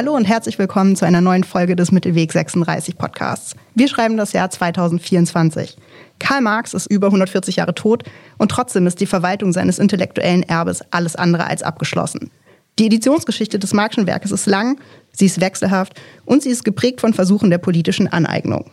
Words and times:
Hallo 0.00 0.16
und 0.16 0.24
herzlich 0.24 0.58
willkommen 0.58 0.96
zu 0.96 1.04
einer 1.04 1.20
neuen 1.20 1.44
Folge 1.44 1.76
des 1.76 1.92
Mittelweg 1.92 2.32
36 2.32 2.96
Podcasts. 2.96 3.54
Wir 3.74 3.86
schreiben 3.86 4.16
das 4.16 4.32
Jahr 4.32 4.48
2024. 4.48 5.76
Karl 6.18 6.40
Marx 6.40 6.72
ist 6.72 6.86
über 6.86 7.08
140 7.08 7.56
Jahre 7.56 7.74
tot 7.74 8.04
und 8.38 8.50
trotzdem 8.50 8.86
ist 8.86 8.98
die 9.00 9.06
Verwaltung 9.06 9.52
seines 9.52 9.78
intellektuellen 9.78 10.42
Erbes 10.42 10.80
alles 10.90 11.16
andere 11.16 11.46
als 11.46 11.62
abgeschlossen. 11.62 12.30
Die 12.78 12.86
Editionsgeschichte 12.86 13.58
des 13.58 13.74
Marxischen 13.74 14.06
Werkes 14.06 14.30
ist 14.30 14.46
lang, 14.46 14.80
sie 15.12 15.26
ist 15.26 15.42
wechselhaft 15.42 16.00
und 16.24 16.42
sie 16.42 16.48
ist 16.48 16.64
geprägt 16.64 17.02
von 17.02 17.12
Versuchen 17.12 17.50
der 17.50 17.58
politischen 17.58 18.08
Aneignung. 18.08 18.70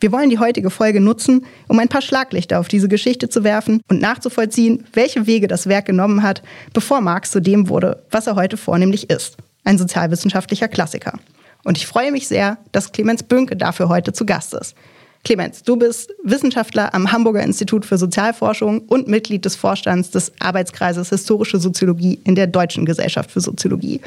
Wir 0.00 0.12
wollen 0.12 0.28
die 0.28 0.38
heutige 0.38 0.68
Folge 0.68 1.00
nutzen, 1.00 1.46
um 1.68 1.78
ein 1.78 1.88
paar 1.88 2.02
Schlaglichter 2.02 2.60
auf 2.60 2.68
diese 2.68 2.88
Geschichte 2.88 3.30
zu 3.30 3.42
werfen 3.42 3.80
und 3.88 4.02
nachzuvollziehen, 4.02 4.84
welche 4.92 5.26
Wege 5.26 5.48
das 5.48 5.66
Werk 5.66 5.86
genommen 5.86 6.22
hat, 6.22 6.42
bevor 6.74 7.00
Marx 7.00 7.30
zu 7.30 7.40
dem 7.40 7.70
wurde, 7.70 8.02
was 8.10 8.26
er 8.26 8.36
heute 8.36 8.58
vornehmlich 8.58 9.08
ist, 9.08 9.38
ein 9.64 9.78
sozialwissenschaftlicher 9.78 10.68
Klassiker. 10.68 11.18
Und 11.64 11.78
ich 11.78 11.86
freue 11.86 12.12
mich 12.12 12.28
sehr, 12.28 12.58
dass 12.72 12.92
Clemens 12.92 13.22
Bünke 13.22 13.56
dafür 13.56 13.88
heute 13.88 14.12
zu 14.12 14.26
Gast 14.26 14.54
ist. 14.54 14.74
Clemens, 15.24 15.62
du 15.62 15.76
bist 15.76 16.12
Wissenschaftler 16.24 16.92
am 16.94 17.12
Hamburger 17.12 17.44
Institut 17.44 17.86
für 17.86 17.96
Sozialforschung 17.96 18.80
und 18.80 19.06
Mitglied 19.06 19.44
des 19.44 19.54
Vorstands 19.54 20.10
des 20.10 20.32
Arbeitskreises 20.40 21.10
Historische 21.10 21.60
Soziologie 21.60 22.18
in 22.24 22.34
der 22.34 22.48
Deutschen 22.48 22.84
Gesellschaft 22.84 23.30
für 23.30 23.40
Soziologie. 23.40 24.00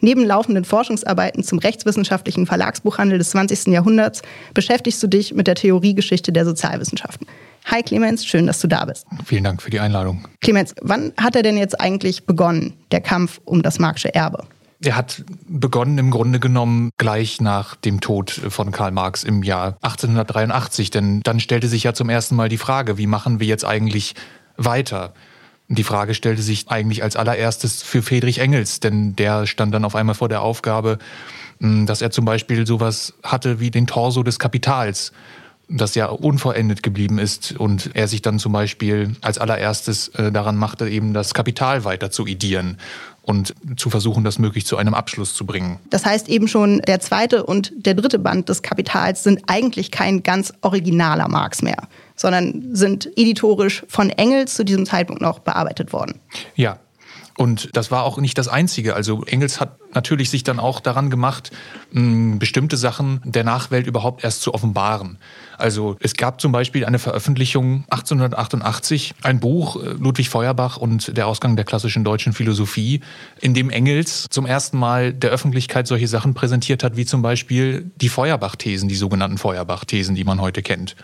Neben 0.00 0.24
laufenden 0.24 0.64
Forschungsarbeiten 0.64 1.44
zum 1.44 1.58
rechtswissenschaftlichen 1.58 2.46
Verlagsbuchhandel 2.46 3.18
des 3.18 3.30
20. 3.30 3.68
Jahrhunderts 3.68 4.22
beschäftigst 4.54 5.00
du 5.02 5.06
dich 5.06 5.34
mit 5.34 5.46
der 5.46 5.54
Theoriegeschichte 5.54 6.32
der 6.32 6.44
Sozialwissenschaften. 6.44 7.26
Hi 7.66 7.82
Clemens, 7.82 8.24
schön, 8.24 8.46
dass 8.46 8.58
du 8.58 8.66
da 8.66 8.86
bist. 8.86 9.06
Vielen 9.24 9.44
Dank 9.44 9.62
für 9.62 9.70
die 9.70 9.78
Einladung. 9.78 10.26
Clemens, 10.40 10.74
wann 10.80 11.12
hat 11.18 11.36
er 11.36 11.42
denn 11.42 11.56
jetzt 11.56 11.80
eigentlich 11.80 12.24
begonnen, 12.24 12.72
der 12.90 13.00
Kampf 13.00 13.40
um 13.44 13.62
das 13.62 13.78
Marxische 13.78 14.12
Erbe? 14.14 14.44
Er 14.84 14.96
hat 14.96 15.24
begonnen 15.48 15.96
im 15.98 16.10
Grunde 16.10 16.40
genommen 16.40 16.90
gleich 16.98 17.40
nach 17.40 17.76
dem 17.76 18.00
Tod 18.00 18.30
von 18.30 18.72
Karl 18.72 18.90
Marx 18.90 19.22
im 19.22 19.44
Jahr 19.44 19.76
1883, 19.82 20.90
denn 20.90 21.20
dann 21.22 21.38
stellte 21.38 21.68
sich 21.68 21.84
ja 21.84 21.94
zum 21.94 22.08
ersten 22.08 22.34
Mal 22.34 22.48
die 22.48 22.58
Frage, 22.58 22.98
wie 22.98 23.06
machen 23.06 23.38
wir 23.38 23.46
jetzt 23.46 23.64
eigentlich 23.64 24.14
weiter? 24.56 25.14
Die 25.68 25.84
Frage 25.84 26.14
stellte 26.14 26.42
sich 26.42 26.68
eigentlich 26.68 27.04
als 27.04 27.14
allererstes 27.14 27.82
für 27.82 28.02
Friedrich 28.02 28.40
Engels, 28.40 28.80
denn 28.80 29.14
der 29.14 29.46
stand 29.46 29.72
dann 29.72 29.84
auf 29.84 29.94
einmal 29.94 30.16
vor 30.16 30.28
der 30.28 30.42
Aufgabe, 30.42 30.98
hm, 31.60 31.86
dass 31.86 32.02
er 32.02 32.10
zum 32.10 32.24
Beispiel 32.24 32.66
sowas 32.66 33.14
hatte 33.22 33.60
wie 33.60 33.70
den 33.70 33.86
Torso 33.86 34.24
des 34.24 34.40
Kapitals, 34.40 35.12
das 35.68 35.94
ja 35.94 36.06
unvollendet 36.06 36.82
geblieben 36.82 37.18
ist. 37.18 37.52
Und 37.56 37.90
er 37.94 38.08
sich 38.08 38.20
dann 38.20 38.40
zum 38.40 38.52
Beispiel 38.52 39.14
als 39.20 39.38
allererstes 39.38 40.08
äh, 40.08 40.32
daran 40.32 40.56
machte, 40.56 40.88
eben 40.88 41.14
das 41.14 41.34
Kapital 41.34 41.84
weiter 41.84 42.10
zu 42.10 42.26
idieren 42.26 42.78
und 43.22 43.54
zu 43.76 43.88
versuchen, 43.88 44.24
das 44.24 44.38
möglich 44.38 44.66
zu 44.66 44.76
einem 44.76 44.94
Abschluss 44.94 45.34
zu 45.34 45.46
bringen. 45.46 45.78
Das 45.90 46.04
heißt 46.04 46.28
eben 46.28 46.48
schon, 46.48 46.80
der 46.80 47.00
zweite 47.00 47.44
und 47.44 47.72
der 47.76 47.94
dritte 47.94 48.18
Band 48.18 48.48
des 48.48 48.62
Kapitals 48.62 49.22
sind 49.22 49.42
eigentlich 49.46 49.90
kein 49.90 50.22
ganz 50.22 50.52
originaler 50.60 51.28
Marx 51.28 51.62
mehr, 51.62 51.88
sondern 52.16 52.74
sind 52.74 53.08
editorisch 53.16 53.84
von 53.88 54.10
Engels 54.10 54.54
zu 54.54 54.64
diesem 54.64 54.86
Zeitpunkt 54.86 55.22
noch 55.22 55.38
bearbeitet 55.38 55.92
worden. 55.92 56.20
Ja, 56.56 56.78
und 57.36 57.70
das 57.74 57.90
war 57.90 58.04
auch 58.04 58.18
nicht 58.18 58.36
das 58.36 58.48
Einzige. 58.48 58.94
Also 58.94 59.24
Engels 59.24 59.58
hat 59.58 59.78
natürlich 59.94 60.30
sich 60.30 60.44
dann 60.44 60.58
auch 60.58 60.80
daran 60.80 61.08
gemacht, 61.10 61.50
bestimmte 61.90 62.76
Sachen 62.76 63.20
der 63.24 63.44
Nachwelt 63.44 63.86
überhaupt 63.86 64.22
erst 64.22 64.42
zu 64.42 64.52
offenbaren. 64.54 65.18
Also 65.56 65.96
es 66.00 66.14
gab 66.14 66.40
zum 66.40 66.52
Beispiel 66.52 66.84
eine 66.84 66.98
Veröffentlichung 66.98 67.84
1888, 67.90 69.14
ein 69.22 69.40
Buch 69.40 69.76
äh, 69.76 69.90
Ludwig 69.90 70.28
Feuerbach 70.28 70.76
und 70.76 71.16
der 71.16 71.26
Ausgang 71.26 71.56
der 71.56 71.64
klassischen 71.64 72.04
deutschen 72.04 72.32
Philosophie, 72.32 73.00
in 73.40 73.54
dem 73.54 73.70
Engels 73.70 74.26
zum 74.28 74.44
ersten 74.44 74.78
Mal 74.78 75.12
der 75.12 75.30
Öffentlichkeit 75.30 75.86
solche 75.86 76.08
Sachen 76.08 76.34
präsentiert 76.34 76.82
hat, 76.82 76.96
wie 76.96 77.04
zum 77.04 77.22
Beispiel 77.22 77.90
die 78.00 78.08
Feuerbach-Thesen, 78.08 78.88
die 78.88 78.96
sogenannten 78.96 79.38
Feuerbach-Thesen, 79.38 80.14
die 80.14 80.24
man 80.24 80.40
heute 80.40 80.62
kennt. 80.62 80.96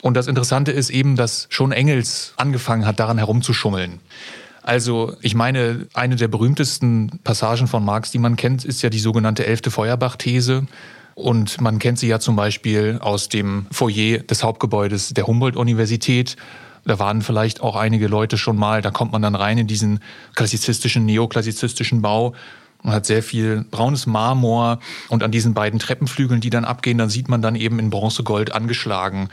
Und 0.00 0.14
das 0.14 0.26
Interessante 0.26 0.70
ist 0.70 0.90
eben, 0.90 1.16
dass 1.16 1.46
schon 1.50 1.72
Engels 1.72 2.34
angefangen 2.36 2.86
hat, 2.86 3.00
daran 3.00 3.18
herumzuschummeln. 3.18 4.00
Also 4.64 5.14
ich 5.20 5.34
meine, 5.34 5.88
eine 5.92 6.16
der 6.16 6.28
berühmtesten 6.28 7.20
Passagen 7.22 7.66
von 7.66 7.84
Marx, 7.84 8.10
die 8.12 8.18
man 8.18 8.36
kennt, 8.36 8.64
ist 8.64 8.80
ja 8.80 8.88
die 8.88 8.98
sogenannte 8.98 9.44
elfte 9.44 9.70
Feuerbach-These. 9.70 10.66
Und 11.14 11.60
man 11.60 11.78
kennt 11.78 11.98
sie 11.98 12.08
ja 12.08 12.18
zum 12.18 12.34
Beispiel 12.34 12.98
aus 13.02 13.28
dem 13.28 13.66
Foyer 13.70 14.20
des 14.20 14.42
Hauptgebäudes 14.42 15.10
der 15.10 15.26
Humboldt-Universität. 15.26 16.36
Da 16.86 16.98
waren 16.98 17.20
vielleicht 17.20 17.60
auch 17.60 17.76
einige 17.76 18.08
Leute 18.08 18.38
schon 18.38 18.56
mal, 18.56 18.80
da 18.80 18.90
kommt 18.90 19.12
man 19.12 19.20
dann 19.20 19.34
rein 19.34 19.58
in 19.58 19.66
diesen 19.66 20.00
klassizistischen, 20.34 21.04
neoklassizistischen 21.04 22.00
Bau. 22.00 22.32
Man 22.82 22.94
hat 22.94 23.04
sehr 23.04 23.22
viel 23.22 23.66
braunes 23.70 24.06
Marmor 24.06 24.78
und 25.10 25.22
an 25.22 25.30
diesen 25.30 25.52
beiden 25.52 25.78
Treppenflügeln, 25.78 26.40
die 26.40 26.50
dann 26.50 26.64
abgehen, 26.64 26.96
dann 26.96 27.10
sieht 27.10 27.28
man 27.28 27.42
dann 27.42 27.54
eben 27.54 27.78
in 27.78 27.90
Bronzegold 27.90 28.52
angeschlagen 28.52 29.28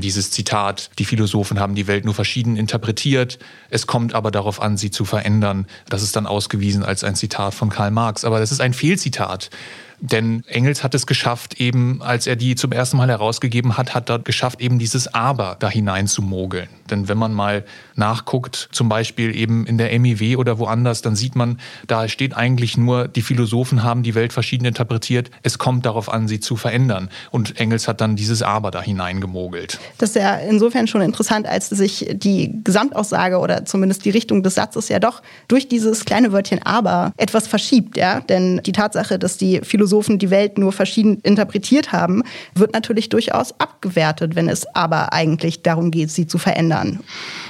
dieses 0.00 0.30
Zitat, 0.30 0.90
die 0.98 1.04
Philosophen 1.04 1.58
haben 1.58 1.74
die 1.74 1.86
Welt 1.86 2.04
nur 2.04 2.14
verschieden 2.14 2.56
interpretiert, 2.56 3.38
es 3.70 3.86
kommt 3.86 4.14
aber 4.14 4.30
darauf 4.30 4.60
an, 4.60 4.76
sie 4.76 4.90
zu 4.90 5.04
verändern. 5.04 5.66
Das 5.88 6.02
ist 6.02 6.16
dann 6.16 6.26
ausgewiesen 6.26 6.82
als 6.82 7.04
ein 7.04 7.14
Zitat 7.14 7.54
von 7.54 7.70
Karl 7.70 7.90
Marx. 7.90 8.24
Aber 8.24 8.40
das 8.40 8.52
ist 8.52 8.60
ein 8.60 8.74
Fehlzitat. 8.74 9.50
Denn 10.00 10.44
Engels 10.46 10.82
hat 10.82 10.94
es 10.94 11.06
geschafft, 11.06 11.60
eben 11.60 12.00
als 12.02 12.26
er 12.26 12.36
die 12.36 12.54
zum 12.54 12.72
ersten 12.72 12.96
Mal 12.96 13.08
herausgegeben 13.08 13.76
hat, 13.76 13.94
hat 13.94 14.08
er 14.08 14.18
geschafft, 14.18 14.60
eben 14.60 14.78
dieses 14.78 15.12
Aber 15.12 15.56
da 15.58 15.68
hinein 15.68 16.06
zu 16.06 16.22
mogeln. 16.22 16.68
Denn 16.90 17.08
wenn 17.08 17.18
man 17.18 17.32
mal 17.32 17.64
nachguckt, 17.94 18.68
zum 18.72 18.88
Beispiel 18.88 19.36
eben 19.36 19.66
in 19.66 19.78
der 19.78 19.96
MIW 19.98 20.36
oder 20.36 20.58
woanders, 20.58 21.02
dann 21.02 21.16
sieht 21.16 21.36
man, 21.36 21.60
da 21.86 22.08
steht 22.08 22.34
eigentlich 22.34 22.76
nur, 22.76 23.08
die 23.08 23.22
Philosophen 23.22 23.82
haben 23.82 24.02
die 24.02 24.14
Welt 24.14 24.32
verschieden 24.32 24.64
interpretiert, 24.64 25.30
es 25.42 25.58
kommt 25.58 25.86
darauf 25.86 26.08
an, 26.10 26.26
sie 26.26 26.40
zu 26.40 26.56
verändern. 26.56 27.10
Und 27.30 27.60
Engels 27.60 27.86
hat 27.86 28.00
dann 28.00 28.16
dieses 28.16 28.42
Aber 28.42 28.70
da 28.70 28.82
hineingemogelt. 28.82 29.78
Das 29.98 30.10
ist 30.10 30.16
ja 30.16 30.36
insofern 30.36 30.86
schon 30.86 31.02
interessant, 31.02 31.46
als 31.46 31.68
sich 31.68 32.08
die 32.10 32.58
Gesamtaussage 32.64 33.38
oder 33.38 33.66
zumindest 33.66 34.04
die 34.04 34.10
Richtung 34.10 34.42
des 34.42 34.54
Satzes 34.54 34.88
ja 34.88 34.98
doch 34.98 35.22
durch 35.46 35.68
dieses 35.68 36.06
kleine 36.06 36.32
Wörtchen 36.32 36.62
Aber 36.64 37.12
etwas 37.18 37.46
verschiebt. 37.46 37.96
Ja? 37.98 38.20
Denn 38.20 38.62
die 38.64 38.72
Tatsache, 38.72 39.18
dass 39.18 39.36
die 39.36 39.60
Philosophen 39.62 39.89
Philosophen 39.90 40.20
die 40.20 40.30
Welt 40.30 40.56
nur 40.56 40.70
verschieden 40.70 41.18
interpretiert 41.22 41.90
haben, 41.90 42.22
wird 42.54 42.72
natürlich 42.74 43.08
durchaus 43.08 43.58
abgewertet, 43.58 44.36
wenn 44.36 44.48
es 44.48 44.64
aber 44.76 45.12
eigentlich 45.12 45.62
darum 45.62 45.90
geht, 45.90 46.12
sie 46.12 46.28
zu 46.28 46.38
verändern. 46.38 47.00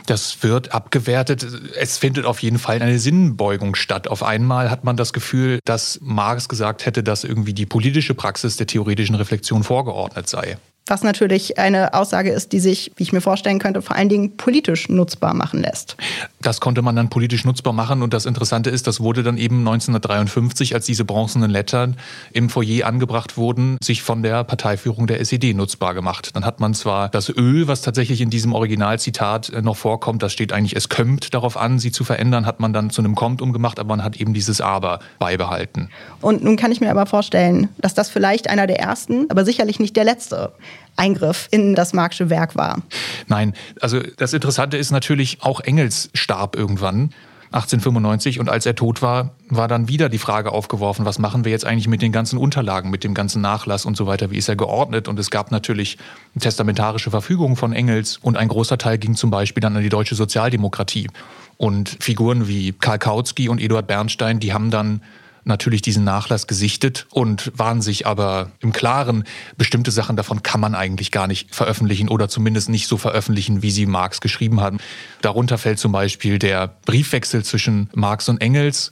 Das 0.06 0.42
wird 0.42 0.72
abgewertet. 0.72 1.46
Es 1.78 1.98
findet 1.98 2.24
auf 2.24 2.40
jeden 2.40 2.58
Fall 2.58 2.80
eine 2.80 2.98
Sinnbeugung 2.98 3.74
statt. 3.74 4.08
Auf 4.08 4.22
einmal 4.22 4.70
hat 4.70 4.84
man 4.84 4.96
das 4.96 5.12
Gefühl, 5.12 5.58
dass 5.66 5.98
Marx 6.00 6.48
gesagt 6.48 6.86
hätte, 6.86 7.02
dass 7.02 7.24
irgendwie 7.24 7.52
die 7.52 7.66
politische 7.66 8.14
Praxis 8.14 8.56
der 8.56 8.66
theoretischen 8.66 9.16
Reflexion 9.16 9.62
vorgeordnet 9.62 10.26
sei 10.26 10.56
was 10.90 11.02
natürlich 11.02 11.58
eine 11.58 11.94
Aussage 11.94 12.30
ist, 12.30 12.52
die 12.52 12.60
sich, 12.60 12.92
wie 12.96 13.04
ich 13.04 13.12
mir 13.12 13.20
vorstellen 13.20 13.58
könnte, 13.58 13.80
vor 13.80 13.96
allen 13.96 14.08
Dingen 14.08 14.36
politisch 14.36 14.88
nutzbar 14.88 15.34
machen 15.34 15.60
lässt. 15.60 15.96
Das 16.42 16.60
konnte 16.60 16.82
man 16.82 16.96
dann 16.96 17.08
politisch 17.08 17.44
nutzbar 17.44 17.72
machen 17.72 18.02
und 18.02 18.12
das 18.12 18.26
Interessante 18.26 18.70
ist, 18.70 18.86
das 18.86 19.00
wurde 19.00 19.22
dann 19.22 19.38
eben 19.38 19.58
1953, 19.60 20.74
als 20.74 20.86
diese 20.86 21.04
bronzenen 21.04 21.50
Lettern 21.50 21.96
im 22.32 22.50
Foyer 22.50 22.86
angebracht 22.86 23.36
wurden, 23.36 23.78
sich 23.82 24.02
von 24.02 24.22
der 24.22 24.44
Parteiführung 24.44 25.06
der 25.06 25.20
SED 25.20 25.54
nutzbar 25.54 25.94
gemacht. 25.94 26.30
Dann 26.34 26.44
hat 26.44 26.60
man 26.60 26.74
zwar 26.74 27.08
das 27.08 27.28
Ö, 27.28 27.66
was 27.66 27.82
tatsächlich 27.82 28.20
in 28.20 28.30
diesem 28.30 28.52
Originalzitat 28.52 29.50
äh, 29.50 29.62
noch 29.62 29.76
vorkommt, 29.76 30.22
das 30.22 30.32
steht 30.32 30.52
eigentlich, 30.52 30.74
es 30.74 30.88
kömmt 30.88 31.32
darauf 31.34 31.56
an, 31.56 31.78
sie 31.78 31.92
zu 31.92 32.04
verändern, 32.04 32.46
hat 32.46 32.60
man 32.60 32.72
dann 32.72 32.90
zu 32.90 33.00
einem 33.00 33.14
kommt 33.14 33.40
umgemacht, 33.42 33.78
aber 33.78 33.96
man 33.96 34.04
hat 34.04 34.16
eben 34.16 34.34
dieses 34.34 34.60
Aber 34.60 34.98
beibehalten. 35.18 35.88
Und 36.20 36.42
nun 36.42 36.56
kann 36.56 36.72
ich 36.72 36.80
mir 36.80 36.90
aber 36.90 37.06
vorstellen, 37.06 37.68
dass 37.78 37.94
das 37.94 38.10
vielleicht 38.10 38.50
einer 38.50 38.66
der 38.66 38.80
ersten, 38.80 39.30
aber 39.30 39.44
sicherlich 39.44 39.78
nicht 39.78 39.96
der 39.96 40.04
letzte 40.04 40.52
Eingriff 40.96 41.48
in 41.50 41.74
das 41.74 41.92
Marxische 41.92 42.30
Werk 42.30 42.56
war. 42.56 42.82
Nein, 43.26 43.54
also 43.80 44.00
das 44.16 44.32
Interessante 44.32 44.76
ist 44.76 44.90
natürlich, 44.90 45.38
auch 45.40 45.60
Engels 45.60 46.10
starb 46.14 46.56
irgendwann. 46.56 47.10
1895 47.52 48.38
und 48.38 48.48
als 48.48 48.64
er 48.64 48.76
tot 48.76 49.02
war, 49.02 49.32
war 49.48 49.66
dann 49.66 49.88
wieder 49.88 50.08
die 50.08 50.18
Frage 50.18 50.52
aufgeworfen, 50.52 51.04
was 51.04 51.18
machen 51.18 51.44
wir 51.44 51.50
jetzt 51.50 51.64
eigentlich 51.64 51.88
mit 51.88 52.00
den 52.00 52.12
ganzen 52.12 52.38
Unterlagen, 52.38 52.90
mit 52.90 53.02
dem 53.02 53.12
ganzen 53.12 53.42
Nachlass 53.42 53.84
und 53.84 53.96
so 53.96 54.06
weiter, 54.06 54.30
wie 54.30 54.36
ist 54.36 54.48
er 54.48 54.54
geordnet? 54.54 55.08
Und 55.08 55.18
es 55.18 55.30
gab 55.30 55.50
natürlich 55.50 55.98
testamentarische 56.38 57.10
Verfügungen 57.10 57.56
von 57.56 57.72
Engels 57.72 58.18
und 58.18 58.36
ein 58.36 58.46
großer 58.46 58.78
Teil 58.78 58.98
ging 58.98 59.16
zum 59.16 59.30
Beispiel 59.30 59.60
dann 59.60 59.76
an 59.76 59.82
die 59.82 59.88
deutsche 59.88 60.14
Sozialdemokratie. 60.14 61.08
Und 61.56 61.96
Figuren 61.98 62.46
wie 62.46 62.72
Karl 62.72 63.00
Kautsky 63.00 63.48
und 63.48 63.60
Eduard 63.60 63.88
Bernstein, 63.88 64.38
die 64.38 64.52
haben 64.52 64.70
dann 64.70 65.02
natürlich 65.44 65.82
diesen 65.82 66.04
Nachlass 66.04 66.46
gesichtet 66.46 67.06
und 67.10 67.52
waren 67.56 67.82
sich 67.82 68.06
aber 68.06 68.50
im 68.60 68.72
Klaren, 68.72 69.24
bestimmte 69.56 69.90
Sachen 69.90 70.16
davon 70.16 70.42
kann 70.42 70.60
man 70.60 70.74
eigentlich 70.74 71.10
gar 71.10 71.26
nicht 71.26 71.54
veröffentlichen 71.54 72.08
oder 72.08 72.28
zumindest 72.28 72.68
nicht 72.68 72.86
so 72.86 72.96
veröffentlichen, 72.96 73.62
wie 73.62 73.70
sie 73.70 73.86
Marx 73.86 74.20
geschrieben 74.20 74.60
haben. 74.60 74.78
Darunter 75.22 75.58
fällt 75.58 75.78
zum 75.78 75.92
Beispiel 75.92 76.38
der 76.38 76.68
Briefwechsel 76.84 77.44
zwischen 77.44 77.90
Marx 77.94 78.28
und 78.28 78.40
Engels 78.40 78.90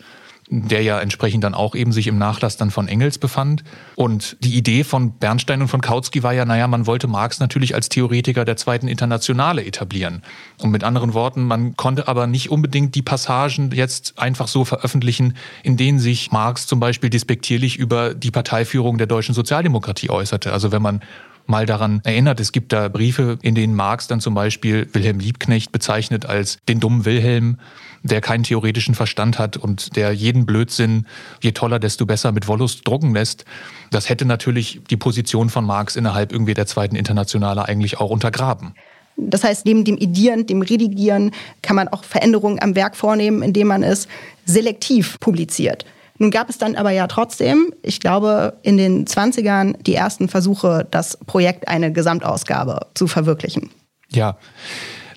der 0.51 0.83
ja 0.83 0.99
entsprechend 1.01 1.45
dann 1.45 1.55
auch 1.55 1.75
eben 1.75 1.93
sich 1.93 2.07
im 2.07 2.19
Nachlass 2.19 2.57
dann 2.57 2.71
von 2.71 2.89
Engels 2.89 3.19
befand. 3.19 3.65
Und 3.97 4.37
die 4.41 4.57
Idee 4.57 4.83
von 4.83 5.13
Bernstein 5.13 5.61
und 5.61 5.69
von 5.69 5.81
Kautsky 5.81 6.23
war 6.23 6.33
ja, 6.33 6.45
naja, 6.45 6.67
man 6.67 6.87
wollte 6.87 7.07
Marx 7.07 7.39
natürlich 7.39 7.75
als 7.75 7.89
Theoretiker 7.89 8.45
der 8.45 8.57
zweiten 8.57 8.89
Internationale 8.89 9.65
etablieren. 9.65 10.23
Und 10.59 10.71
mit 10.71 10.85
anderen 10.85 11.13
Worten, 11.13 11.45
man 11.45 11.77
konnte 11.77 12.09
aber 12.09 12.27
nicht 12.27 12.51
unbedingt 12.51 12.95
die 12.95 13.03
Passagen 13.03 13.71
jetzt 13.73 14.19
einfach 14.19 14.49
so 14.49 14.65
veröffentlichen, 14.65 15.37
in 15.63 15.77
denen 15.77 15.99
sich 15.99 16.33
Marx 16.33 16.67
zum 16.67 16.81
Beispiel 16.81 17.11
despektierlich 17.11 17.77
über 17.77 18.15
die 18.15 18.31
Parteiführung 18.31 18.97
der 18.99 19.07
deutschen 19.07 19.35
Sozialdemokratie 19.35 20.11
äußerte. 20.11 20.53
Also 20.53 20.73
wenn 20.73 20.83
man 20.83 21.03
mal 21.49 21.67
daran 21.67 22.01
erinnert. 22.05 22.41
Es 22.41 22.53
gibt 22.53 22.73
da 22.73 22.89
Briefe, 22.89 23.39
in 23.43 23.55
denen 23.55 23.75
Marx 23.75 24.07
dann 24.07 24.21
zum 24.21 24.35
Beispiel 24.35 24.89
Wilhelm 24.93 25.19
Liebknecht 25.19 25.73
bezeichnet 25.73 26.27
als 26.27 26.59
den 26.69 26.81
dummen 26.81 27.05
Wilhelm 27.05 27.59
der 28.03 28.21
keinen 28.21 28.45
theoretischen 28.45 28.95
Verstand 28.95 29.39
hat 29.39 29.57
und 29.57 29.97
der 29.97 30.13
jeden 30.13 30.47
Blödsinn, 30.47 31.07
je 31.43 31.53
toller, 31.53 31.79
desto 31.79 32.07
besser 32.07 32.33
mit 32.33 32.49
Wollust 32.49 32.87
drucken 32.87 33.15
lässt. 33.15 33.45
Das 33.91 34.09
hätte 34.09 34.25
natürlich 34.25 34.81
die 34.91 34.97
Position 34.97 35.51
von 35.51 35.65
Marx 35.65 35.97
innerhalb 35.97 36.33
irgendwie 36.33 36.55
der 36.55 36.67
zweiten 36.67 36.97
Internationale 36.97 37.67
eigentlich 37.67 37.99
auch 37.99 38.11
untergraben. 38.11 38.75
Das 39.17 39.43
heißt, 39.43 39.67
neben 39.67 39.85
dem 39.85 39.97
Idieren, 39.97 40.47
dem 40.47 40.63
Redigieren 40.63 41.33
kann 41.61 41.75
man 41.75 41.89
auch 41.89 42.05
Veränderungen 42.05 42.63
am 42.63 42.77
Werk 42.77 42.95
vornehmen, 42.95 43.43
indem 43.43 43.67
man 43.67 43.83
es 43.83 44.07
selektiv 44.45 45.19
publiziert. 45.19 45.85
Nun 46.19 46.31
gab 46.31 46.49
es 46.51 46.59
dann 46.59 46.75
aber 46.75 46.91
ja 46.91 47.07
trotzdem, 47.07 47.73
ich 47.83 48.01
glaube, 48.01 48.59
in 48.63 48.77
den 48.77 49.07
20ern 49.07 49.81
die 49.83 49.95
ersten 49.95 50.29
Versuche, 50.29 50.87
das 50.91 51.17
Projekt 51.27 51.69
eine 51.69 51.93
Gesamtausgabe 51.93 52.87
zu 52.95 53.07
verwirklichen. 53.07 53.71
Ja, 54.11 54.37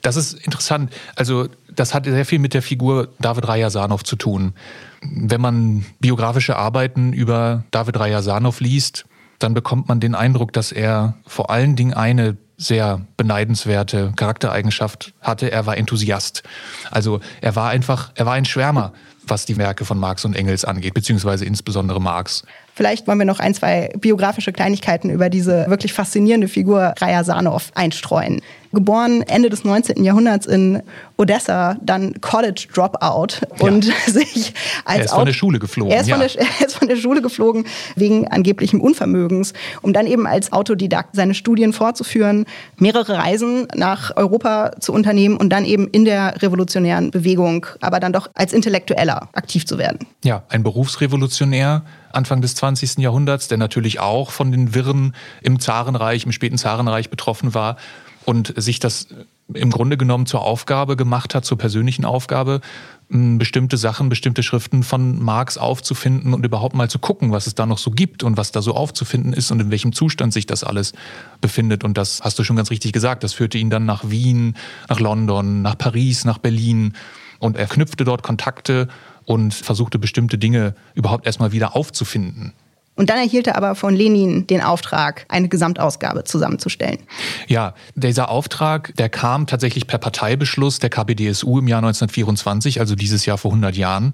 das 0.01 0.15
ist 0.15 0.33
interessant. 0.33 0.91
Also 1.15 1.47
das 1.73 1.93
hat 1.93 2.05
sehr 2.05 2.25
viel 2.25 2.39
mit 2.39 2.53
der 2.53 2.61
Figur 2.61 3.09
David 3.19 3.47
Rajasanov 3.47 4.03
zu 4.03 4.15
tun. 4.15 4.53
Wenn 5.01 5.41
man 5.41 5.85
biografische 5.99 6.55
Arbeiten 6.55 7.13
über 7.13 7.63
David 7.71 7.99
Rajasanov 7.99 8.59
liest, 8.59 9.05
dann 9.39 9.53
bekommt 9.53 9.87
man 9.87 9.99
den 9.99 10.15
Eindruck, 10.15 10.53
dass 10.53 10.71
er 10.71 11.15
vor 11.25 11.49
allen 11.49 11.75
Dingen 11.75 11.93
eine 11.93 12.37
sehr 12.61 13.01
beneidenswerte 13.17 14.13
Charaktereigenschaft 14.15 15.13
hatte. 15.21 15.51
Er 15.51 15.65
war 15.65 15.77
Enthusiast. 15.77 16.43
Also 16.91 17.19
er 17.41 17.55
war 17.55 17.69
einfach, 17.69 18.11
er 18.15 18.27
war 18.27 18.33
ein 18.33 18.45
Schwärmer, 18.45 18.93
was 19.25 19.45
die 19.45 19.57
Werke 19.57 19.83
von 19.83 19.97
Marx 19.97 20.25
und 20.25 20.35
Engels 20.35 20.63
angeht, 20.63 20.93
beziehungsweise 20.93 21.45
insbesondere 21.45 21.99
Marx. 21.99 22.43
Vielleicht 22.75 23.07
wollen 23.07 23.19
wir 23.19 23.25
noch 23.25 23.39
ein, 23.39 23.53
zwei 23.53 23.91
biografische 23.97 24.53
Kleinigkeiten 24.53 25.09
über 25.09 25.29
diese 25.29 25.69
wirklich 25.69 25.93
faszinierende 25.93 26.47
Figur 26.47 26.93
Raja 26.99 27.23
Sanov 27.23 27.71
einstreuen 27.73 28.41
geboren 28.73 29.21
Ende 29.23 29.49
des 29.49 29.63
19. 29.63 30.03
Jahrhunderts 30.03 30.45
in 30.45 30.81
Odessa, 31.17 31.77
dann 31.81 32.19
College 32.21 32.67
Dropout 32.73 33.45
und 33.59 33.85
ja. 33.85 33.93
sich 34.07 34.53
als 34.85 34.99
er 34.99 35.05
ist 35.05 35.13
von 35.13 35.25
der 35.25 35.33
Schule 35.33 35.59
geflogen. 35.59 35.91
Er 35.91 36.01
ist, 36.01 36.07
ja. 36.07 36.17
von 36.17 36.27
der, 36.27 36.41
er 36.59 36.67
ist 36.67 36.75
von 36.75 36.87
der 36.87 36.95
Schule 36.95 37.21
geflogen 37.21 37.65
wegen 37.95 38.27
angeblichem 38.27 38.81
Unvermögens, 38.81 39.53
um 39.81 39.93
dann 39.93 40.07
eben 40.07 40.25
als 40.25 40.51
Autodidakt 40.51 41.15
seine 41.15 41.33
Studien 41.33 41.73
fortzuführen, 41.73 42.45
mehrere 42.77 43.17
Reisen 43.17 43.67
nach 43.75 44.15
Europa 44.15 44.71
zu 44.79 44.93
unternehmen 44.93 45.37
und 45.37 45.49
dann 45.49 45.65
eben 45.65 45.87
in 45.87 46.05
der 46.05 46.41
revolutionären 46.41 47.11
Bewegung, 47.11 47.65
aber 47.81 47.99
dann 47.99 48.13
doch 48.13 48.29
als 48.33 48.53
Intellektueller 48.53 49.29
aktiv 49.33 49.65
zu 49.65 49.77
werden. 49.77 50.07
Ja, 50.23 50.43
ein 50.49 50.63
Berufsrevolutionär, 50.63 51.83
Anfang 52.11 52.41
des 52.41 52.55
20. 52.55 52.97
Jahrhunderts, 52.97 53.47
der 53.47 53.57
natürlich 53.57 53.99
auch 53.99 54.31
von 54.31 54.51
den 54.51 54.73
Wirren 54.73 55.15
im 55.41 55.59
Zarenreich, 55.59 56.25
im 56.25 56.31
späten 56.31 56.57
Zarenreich 56.57 57.09
betroffen 57.09 57.53
war 57.53 57.77
und 58.25 58.53
sich 58.55 58.79
das 58.79 59.07
im 59.53 59.71
Grunde 59.71 59.97
genommen 59.97 60.25
zur 60.25 60.41
Aufgabe 60.41 60.95
gemacht 60.95 61.35
hat, 61.35 61.45
zur 61.45 61.57
persönlichen 61.57 62.05
Aufgabe, 62.05 62.61
bestimmte 63.09 63.75
Sachen, 63.75 64.07
bestimmte 64.07 64.41
Schriften 64.41 64.83
von 64.83 65.21
Marx 65.21 65.57
aufzufinden 65.57 66.33
und 66.33 66.45
überhaupt 66.45 66.75
mal 66.75 66.89
zu 66.89 66.99
gucken, 66.99 67.31
was 67.31 67.45
es 67.45 67.55
da 67.55 67.65
noch 67.65 67.77
so 67.77 67.91
gibt 67.91 68.23
und 68.23 68.37
was 68.37 68.53
da 68.53 68.61
so 68.61 68.73
aufzufinden 68.73 69.33
ist 69.33 69.51
und 69.51 69.59
in 69.59 69.69
welchem 69.69 69.91
Zustand 69.91 70.31
sich 70.31 70.45
das 70.45 70.63
alles 70.63 70.93
befindet. 71.41 71.83
Und 71.83 71.97
das 71.97 72.21
hast 72.21 72.39
du 72.39 72.43
schon 72.45 72.55
ganz 72.55 72.71
richtig 72.71 72.93
gesagt. 72.93 73.23
Das 73.23 73.33
führte 73.33 73.57
ihn 73.57 73.69
dann 73.69 73.85
nach 73.85 74.09
Wien, 74.09 74.55
nach 74.87 75.01
London, 75.01 75.61
nach 75.61 75.77
Paris, 75.77 76.23
nach 76.23 76.37
Berlin. 76.37 76.93
Und 77.39 77.57
er 77.57 77.67
knüpfte 77.67 78.05
dort 78.05 78.23
Kontakte 78.23 78.87
und 79.25 79.53
versuchte 79.53 79.99
bestimmte 79.99 80.37
Dinge 80.37 80.75
überhaupt 80.93 81.25
erstmal 81.25 81.51
wieder 81.51 81.75
aufzufinden. 81.75 82.53
Und 83.01 83.09
dann 83.09 83.17
erhielt 83.17 83.47
er 83.47 83.55
aber 83.55 83.73
von 83.73 83.95
Lenin 83.95 84.45
den 84.45 84.61
Auftrag, 84.61 85.25
eine 85.27 85.49
Gesamtausgabe 85.49 86.23
zusammenzustellen. 86.23 86.99
Ja, 87.47 87.73
dieser 87.95 88.29
Auftrag, 88.29 88.95
der 88.95 89.09
kam 89.09 89.47
tatsächlich 89.47 89.87
per 89.87 89.97
Parteibeschluss 89.97 90.77
der 90.77 90.91
KPDSU 90.91 91.57
im 91.57 91.67
Jahr 91.67 91.79
1924, 91.79 92.79
also 92.79 92.93
dieses 92.93 93.25
Jahr 93.25 93.39
vor 93.39 93.49
100 93.49 93.75
Jahren. 93.75 94.13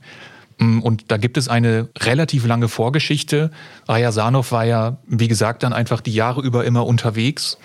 Mm, 0.57 0.79
und 0.79 1.11
da 1.11 1.17
gibt 1.17 1.35
es 1.35 1.49
eine 1.49 1.89
relativ 1.99 2.45
lange 2.45 2.69
Vorgeschichte. 2.69 3.51
Rajasanov 3.89 4.53
war 4.53 4.63
ja, 4.63 4.99
wie 5.05 5.27
gesagt, 5.27 5.63
dann 5.63 5.73
einfach 5.73 5.99
die 5.99 6.13
Jahre 6.13 6.39
über 6.39 6.63
immer 6.63 6.85
unterwegs. 6.85 7.57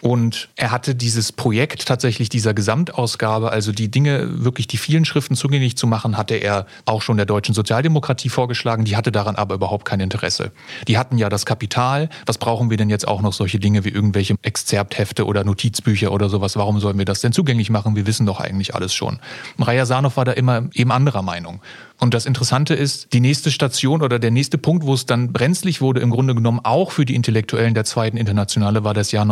Und 0.00 0.48
er 0.56 0.70
hatte 0.70 0.94
dieses 0.94 1.32
Projekt 1.32 1.86
tatsächlich 1.86 2.28
dieser 2.28 2.54
Gesamtausgabe, 2.54 3.50
also 3.50 3.72
die 3.72 3.90
Dinge, 3.90 4.44
wirklich 4.44 4.66
die 4.66 4.78
vielen 4.78 5.04
Schriften 5.04 5.36
zugänglich 5.36 5.76
zu 5.76 5.86
machen, 5.86 6.16
hatte 6.16 6.36
er 6.36 6.66
auch 6.86 7.02
schon 7.02 7.16
der 7.16 7.26
deutschen 7.26 7.54
Sozialdemokratie 7.54 8.30
vorgeschlagen. 8.30 8.84
Die 8.84 8.96
hatte 8.96 9.12
daran 9.12 9.36
aber 9.36 9.54
überhaupt 9.54 9.84
kein 9.84 10.00
Interesse. 10.00 10.52
Die 10.88 10.96
hatten 10.96 11.18
ja 11.18 11.28
das 11.28 11.44
Kapital. 11.44 12.08
Was 12.26 12.38
brauchen 12.38 12.70
wir 12.70 12.76
denn 12.76 12.88
jetzt 12.88 13.06
auch 13.06 13.20
noch 13.20 13.32
solche 13.32 13.58
Dinge 13.58 13.84
wie 13.84 13.90
irgendwelche 13.90 14.36
Exzerpthefte 14.42 15.26
oder 15.26 15.44
Notizbücher 15.44 16.12
oder 16.12 16.28
sowas? 16.28 16.56
Warum 16.56 16.80
sollen 16.80 16.98
wir 16.98 17.04
das 17.04 17.20
denn 17.20 17.32
zugänglich 17.32 17.70
machen? 17.70 17.96
Wir 17.96 18.06
wissen 18.06 18.26
doch 18.26 18.40
eigentlich 18.40 18.74
alles 18.74 18.94
schon. 18.94 19.18
Rajasanov 19.58 20.16
war 20.16 20.24
da 20.24 20.32
immer 20.32 20.62
eben 20.74 20.92
anderer 20.92 21.22
Meinung. 21.22 21.60
Und 22.00 22.14
das 22.14 22.24
Interessante 22.24 22.74
ist, 22.74 23.12
die 23.12 23.20
nächste 23.20 23.50
Station 23.50 24.00
oder 24.00 24.18
der 24.18 24.30
nächste 24.30 24.56
Punkt, 24.56 24.86
wo 24.86 24.94
es 24.94 25.04
dann 25.04 25.34
brenzlig 25.34 25.82
wurde, 25.82 26.00
im 26.00 26.10
Grunde 26.10 26.34
genommen 26.34 26.60
auch 26.62 26.92
für 26.92 27.04
die 27.04 27.14
Intellektuellen 27.14 27.74
der 27.74 27.84
Zweiten 27.84 28.16
Internationale, 28.16 28.84
war 28.84 28.94
das 28.94 29.12
Jahr 29.12 29.26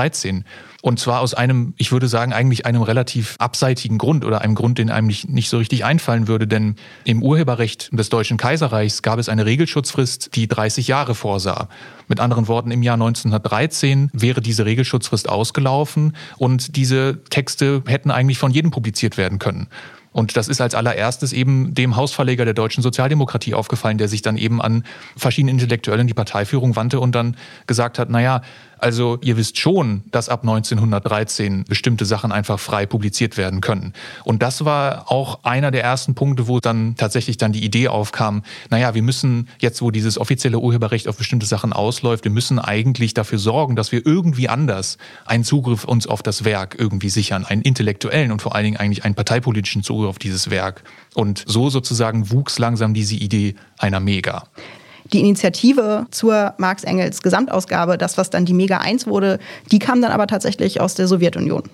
1913. 0.00 0.44
Und 0.82 0.98
zwar 0.98 1.20
aus 1.20 1.34
einem, 1.34 1.74
ich 1.76 1.92
würde 1.92 2.08
sagen, 2.08 2.32
eigentlich 2.32 2.64
einem 2.64 2.82
relativ 2.82 3.36
abseitigen 3.38 3.98
Grund 3.98 4.24
oder 4.24 4.40
einem 4.40 4.54
Grund, 4.54 4.78
den 4.78 4.90
einem 4.90 5.06
nicht, 5.06 5.28
nicht 5.28 5.50
so 5.50 5.58
richtig 5.58 5.84
einfallen 5.84 6.26
würde. 6.26 6.46
Denn 6.46 6.76
im 7.04 7.22
Urheberrecht 7.22 7.90
des 7.92 8.08
Deutschen 8.08 8.38
Kaiserreichs 8.38 9.02
gab 9.02 9.18
es 9.18 9.28
eine 9.28 9.44
Regelschutzfrist, 9.44 10.34
die 10.36 10.48
30 10.48 10.88
Jahre 10.88 11.14
vorsah. 11.14 11.68
Mit 12.08 12.18
anderen 12.18 12.48
Worten, 12.48 12.70
im 12.70 12.82
Jahr 12.82 12.94
1913 12.94 14.10
wäre 14.12 14.40
diese 14.40 14.64
Regelschutzfrist 14.64 15.28
ausgelaufen 15.28 16.16
und 16.38 16.76
diese 16.76 17.22
Texte 17.28 17.82
hätten 17.86 18.10
eigentlich 18.10 18.38
von 18.38 18.50
jedem 18.50 18.70
publiziert 18.70 19.18
werden 19.18 19.38
können. 19.38 19.68
Und 20.12 20.36
das 20.36 20.48
ist 20.48 20.60
als 20.60 20.74
allererstes 20.74 21.32
eben 21.32 21.72
dem 21.72 21.94
Hausverleger 21.94 22.44
der 22.44 22.54
deutschen 22.54 22.82
Sozialdemokratie 22.82 23.54
aufgefallen, 23.54 23.98
der 23.98 24.08
sich 24.08 24.22
dann 24.22 24.36
eben 24.36 24.60
an 24.60 24.84
verschiedene 25.16 25.52
Intellektuelle 25.52 26.00
in 26.00 26.08
die 26.08 26.14
Parteiführung 26.14 26.74
wandte 26.74 26.98
und 26.98 27.14
dann 27.14 27.36
gesagt 27.66 27.98
hat, 27.98 28.10
naja, 28.10 28.42
also 28.82 29.18
ihr 29.22 29.36
wisst 29.36 29.58
schon, 29.58 30.02
dass 30.10 30.28
ab 30.28 30.42
1913 30.42 31.64
bestimmte 31.68 32.04
Sachen 32.04 32.32
einfach 32.32 32.58
frei 32.58 32.86
publiziert 32.86 33.36
werden 33.36 33.60
können. 33.60 33.92
Und 34.24 34.42
das 34.42 34.64
war 34.64 35.10
auch 35.10 35.44
einer 35.44 35.70
der 35.70 35.82
ersten 35.82 36.14
Punkte, 36.14 36.48
wo 36.48 36.60
dann 36.60 36.96
tatsächlich 36.96 37.36
dann 37.36 37.52
die 37.52 37.64
Idee 37.64 37.88
aufkam, 37.88 38.42
naja, 38.70 38.94
wir 38.94 39.02
müssen 39.02 39.48
jetzt, 39.58 39.82
wo 39.82 39.90
dieses 39.90 40.18
offizielle 40.18 40.58
Urheberrecht 40.58 41.08
auf 41.08 41.16
bestimmte 41.16 41.46
Sachen 41.46 41.72
ausläuft, 41.72 42.24
wir 42.24 42.30
müssen 42.30 42.58
eigentlich 42.58 43.14
dafür 43.14 43.38
sorgen, 43.38 43.76
dass 43.76 43.92
wir 43.92 44.04
irgendwie 44.06 44.48
anders 44.48 44.98
einen 45.26 45.44
Zugriff 45.44 45.84
uns 45.84 46.06
auf 46.06 46.22
das 46.22 46.44
Werk 46.44 46.76
irgendwie 46.78 47.10
sichern, 47.10 47.44
einen 47.44 47.62
intellektuellen 47.62 48.32
und 48.32 48.42
vor 48.42 48.54
allen 48.54 48.64
Dingen 48.64 48.76
eigentlich 48.76 49.04
einen 49.04 49.14
parteipolitischen 49.14 49.82
Zugriff 49.82 50.08
auf 50.08 50.18
dieses 50.18 50.50
Werk. 50.50 50.82
Und 51.14 51.44
so 51.46 51.70
sozusagen 51.70 52.30
wuchs 52.30 52.58
langsam 52.58 52.94
diese 52.94 53.14
Idee 53.14 53.54
einer 53.78 54.00
Mega. 54.00 54.44
Die 55.12 55.20
Initiative 55.20 56.06
zur 56.10 56.54
Marx-Engels 56.58 57.22
Gesamtausgabe, 57.22 57.98
das, 57.98 58.16
was 58.16 58.30
dann 58.30 58.44
die 58.44 58.54
Mega 58.54 58.78
1 58.78 59.06
wurde, 59.06 59.38
die 59.72 59.78
kam 59.78 60.00
dann 60.00 60.12
aber 60.12 60.26
tatsächlich 60.26 60.80
aus 60.80 60.94
der 60.94 61.08
Sowjetunion. 61.08 61.64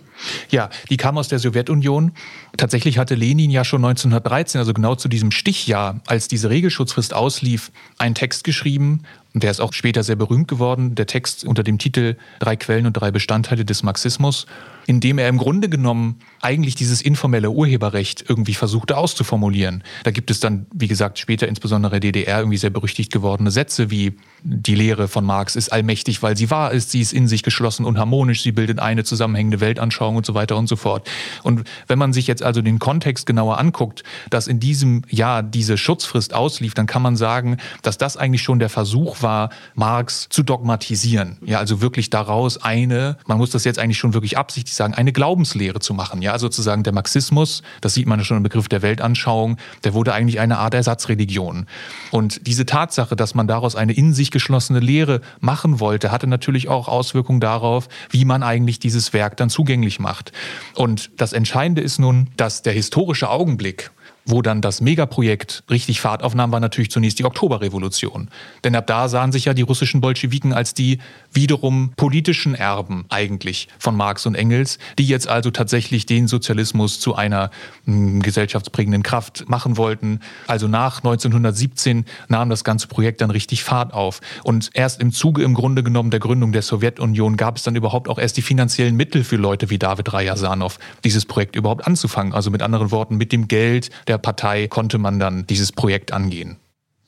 Ja, 0.51 0.71
die 0.89 0.97
kam 0.97 1.19
aus 1.19 1.29
der 1.29 1.39
Sowjetunion. 1.39 2.13
Tatsächlich 2.57 2.99
hatte 2.99 3.15
Lenin 3.15 3.51
ja 3.51 3.65
schon 3.65 3.85
1913, 3.85 4.59
also 4.59 4.73
genau 4.73 4.95
zu 4.95 5.09
diesem 5.09 5.31
Stichjahr, 5.31 6.01
als 6.07 6.29
diese 6.29 6.49
Regelschutzfrist 6.49 7.13
auslief, 7.13 7.71
einen 7.99 8.15
Text 8.15 8.45
geschrieben. 8.45 9.03
Und 9.37 9.43
der 9.43 9.51
ist 9.51 9.61
auch 9.61 9.75
später 9.75 10.03
sehr 10.03 10.17
berühmt 10.17 10.49
geworden. 10.49 10.95
Der 10.95 11.05
Text 11.07 11.45
unter 11.45 11.63
dem 11.63 11.77
Titel 11.77 12.17
Drei 12.39 12.57
Quellen 12.57 12.87
und 12.87 12.95
drei 12.95 13.11
Bestandteile 13.11 13.67
des 13.67 13.83
Marxismus 13.83 14.47
in 14.87 15.01
dem 15.01 15.19
er 15.19 15.29
im 15.29 15.37
Grunde 15.37 15.69
genommen 15.69 16.21
eigentlich 16.41 16.77
dieses 16.77 17.03
informelle 17.03 17.51
Urheberrecht 17.51 18.25
irgendwie 18.29 18.55
versuchte 18.55 18.97
auszuformulieren. 18.97 19.83
Da 20.05 20.13
gibt 20.13 20.31
es 20.31 20.39
dann, 20.39 20.67
wie 20.73 20.87
gesagt, 20.87 21.19
später 21.19 21.49
insbesondere 21.49 21.99
DDR 21.99 22.39
irgendwie 22.39 22.57
sehr 22.57 22.71
berüchtigt 22.71 23.13
gewordene 23.13 23.51
Sätze 23.51 23.91
wie 23.91 24.17
die 24.45 24.77
Lehre 24.77 25.09
von 25.09 25.25
Marx 25.25 25.57
ist 25.57 25.73
allmächtig, 25.73 26.23
weil 26.23 26.37
sie 26.37 26.51
wahr 26.51 26.71
ist, 26.71 26.93
sie 26.93 27.01
ist 27.01 27.13
in 27.13 27.27
sich 27.27 27.43
geschlossen 27.43 27.85
und 27.85 27.99
harmonisch, 27.99 28.43
sie 28.43 28.53
bildet 28.53 28.79
eine 28.79 29.03
zusammenhängende 29.03 29.61
Weltanschauung 29.61 30.17
und 30.17 30.25
so 30.25 30.35
weiter 30.35 30.57
und 30.57 30.69
so 30.69 30.77
fort. 30.77 31.09
Und 31.43 31.65
wenn 31.89 31.99
man 31.99 32.13
sich 32.13 32.29
jetzt 32.29 32.45
also 32.45 32.63
den 32.63 32.79
Kontext 32.79 33.27
genauer 33.27 33.59
anguckt, 33.59 34.05
dass 34.31 34.47
in 34.47 34.61
diesem 34.61 35.03
Jahr 35.09 35.43
diese 35.43 35.77
Schutzfrist 35.77 36.33
auslief, 36.33 36.75
dann 36.75 36.87
kann 36.87 37.03
man 37.03 37.17
sagen, 37.17 37.57
dass 37.83 37.99
das 37.99 38.17
eigentlich 38.17 38.43
schon 38.43 38.61
der 38.61 38.69
Versuch 38.69 39.21
war, 39.21 39.26
Marx 39.75 40.29
zu 40.31 40.43
dogmatisieren. 40.43 41.37
Ja, 41.45 41.59
also 41.59 41.81
wirklich 41.81 42.11
daraus 42.11 42.63
eine, 42.63 43.19
man 43.27 43.39
muss 43.39 43.51
das 43.51 43.65
jetzt 43.65 43.79
eigentlich 43.79 43.99
schon 43.99 44.15
wirklich 44.15 44.39
absichtlich 44.39 44.75
sagen, 44.75 44.95
eine 44.95 45.13
Glaubenslehre 45.13 45.81
zu 45.81 45.95
machen. 45.95 46.23
Ja, 46.23 46.33
also 46.33 46.47
sozusagen 46.47 46.85
der 46.85 46.93
Marxismus, 46.93 47.63
das 47.81 47.95
sieht 47.95 48.07
man 48.07 48.25
schon 48.25 48.37
im 48.37 48.43
Begriff 48.43 48.69
der 48.69 48.83
Weltanschauung, 48.83 49.57
der 49.85 49.95
wurde 49.95 50.15
eigentlich 50.15 50.39
eine 50.39 50.59
Art 50.59 50.75
Ersatzreligion. 50.75 51.67
Und 52.13 52.47
diese 52.47 52.67
Tatsache, 52.67 53.17
dass 53.17 53.35
man 53.35 53.49
daraus 53.49 53.75
eine 53.75 53.93
in 53.93 54.15
sich 54.15 54.31
geschlossene 54.31 54.81
Lehre 54.81 55.21
machen 55.41 55.81
wollte, 55.81 56.13
hatte 56.13 56.27
natürlich 56.27 56.69
auch 56.69 56.89
Auswirkungen 56.89 57.41
darauf, 57.41 57.89
wie 58.11 58.25
man 58.25 58.43
eigentlich 58.43 58.79
dieses 58.79 59.13
Werk 59.13 59.37
dann 59.37 59.51
zugänglich 59.51 59.99
macht. 59.99 60.33
Und 60.75 61.11
das 61.17 61.33
Entscheidende 61.33 61.83
ist 61.83 61.99
nun, 61.99 62.29
dass 62.37 62.63
der 62.63 62.73
historische 62.73 63.29
Augenblick, 63.29 63.91
wo 64.27 64.43
dann 64.43 64.61
das 64.61 64.81
Megaprojekt 64.81 65.63
richtig 65.71 66.01
Fahrt 66.01 66.23
aufnahm, 66.23 66.53
war 66.53 66.61
natürlich 66.61 66.91
zunächst 66.91 67.19
die 67.19 67.25
Oktoberrevolution. 67.25 68.29
Denn 68.65 68.75
ab 68.75 68.87
da 68.87 69.09
sahen 69.09 69.33
sich 69.33 69.47
ja 69.47 69.55
die 69.55 69.63
russischen 69.63 70.01
Bolschewiken 70.01 70.53
als 70.53 70.75
die 70.75 70.99
wiederum 71.33 71.93
politischen 71.97 72.55
Erben 72.55 73.07
eigentlich 73.09 73.69
von 73.79 73.97
Marx 73.97 74.27
und 74.27 74.35
Engels, 74.35 74.79
die 74.99 75.07
jetzt 75.07 75.29
also 75.29 75.51
tatsächlich 75.51 76.07
den 76.07 76.27
Sozialismus 76.27 76.99
zu 76.99 77.15
einer 77.15 77.51
mh, 77.85 77.95
hm, 77.97 78.23
gesellschaftsprägenden 78.23 79.03
Kraft 79.03 79.49
machen 79.49 79.77
wollten. 79.77 80.21
Also 80.47 80.67
nach 80.67 80.99
1917 80.99 82.05
nahm 82.29 82.51
das 82.51 82.65
ganze 82.65 82.89
Projekt 82.89 83.21
dann 83.21 83.31
richtig 83.31 83.63
Fahrt 83.63 83.95
auf. 83.95 84.21
Und 84.43 84.71
erst 84.75 85.01
im 85.01 85.13
Zuge 85.13 85.43
im 85.43 85.55
Grunde 85.55 85.83
genommen 85.83 86.11
der 86.11 86.21
Gründung 86.21 86.53
der 86.53 86.63
Sowjetunion 86.63 87.37
gab 87.37 87.57
es 87.57 87.63
dann 87.63 87.77
überhaupt 87.77 88.09
auch 88.09 88.19
erst 88.19 88.37
die 88.37 88.43
finanziellen 88.43 88.97
Mittel 88.97 89.23
für 89.23 89.37
Leute 89.37 89.71
wie 89.71 89.79
David 89.79 90.13
Rajasanov, 90.13 90.79
dieses 91.05 91.27
Projekt 91.27 91.55
überhaupt 91.55 91.87
anzufangen. 91.87 92.33
Also 92.33 92.51
mit 92.51 92.63
anderen 92.63 92.91
Worten, 92.91 93.17
mit 93.17 93.31
dem 93.31 93.47
Geld 93.47 93.91
der 94.09 94.16
der 94.17 94.23
Partei 94.23 94.67
konnte 94.67 94.97
man 94.97 95.19
dann 95.19 95.47
dieses 95.47 95.73
Projekt 95.73 96.13
angehen. 96.13 96.57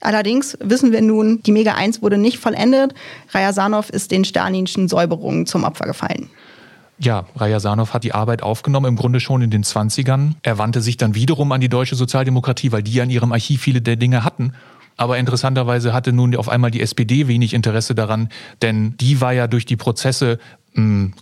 Allerdings 0.01 0.57
wissen 0.61 0.93
wir 0.93 1.01
nun, 1.03 1.43
die 1.43 1.53
Mega 1.53 1.75
1 1.75 2.03
wurde 2.03 2.19
nicht 2.19 2.39
vollendet. 2.39 2.95
Rajasanov 3.31 3.91
ist 3.91 4.11
den 4.11 4.25
stalinischen 4.25 4.89
Säuberungen 4.89 5.47
zum 5.47 5.65
Opfer 5.65 5.87
gefallen. 5.87 6.29
Ja, 7.01 7.27
Rajasanov 7.35 7.95
hat 7.95 8.05
die 8.05 8.13
Arbeit 8.13 8.43
aufgenommen, 8.43 8.87
im 8.87 8.97
Grunde 8.97 9.21
schon 9.21 9.41
in 9.41 9.51
den 9.51 9.65
20ern. 9.65 10.35
Er 10.43 10.59
wandte 10.59 10.83
sich 10.83 10.97
dann 10.97 11.15
wiederum 11.15 11.51
an 11.53 11.61
die 11.61 11.69
deutsche 11.69 11.95
Sozialdemokratie, 11.97 12.73
weil 12.73 12.83
die 12.83 12.93
ja 12.93 13.05
in 13.05 13.11
ihrem 13.11 13.33
Archiv 13.33 13.63
viele 13.63 13.81
der 13.81 13.97
Dinge 13.97 14.25
hatten. 14.25 14.53
Aber 14.97 15.17
interessanterweise 15.17 15.93
hatte 15.93 16.13
nun 16.13 16.35
auf 16.37 16.49
einmal 16.49 16.73
die 16.73 16.81
SPD 16.81 17.29
wenig 17.29 17.55
Interesse 17.55 17.95
daran, 17.95 18.29
denn 18.63 18.97
die 18.99 19.21
war 19.21 19.33
ja 19.33 19.47
durch 19.47 19.65
die 19.65 19.77
Prozesse 19.77 20.39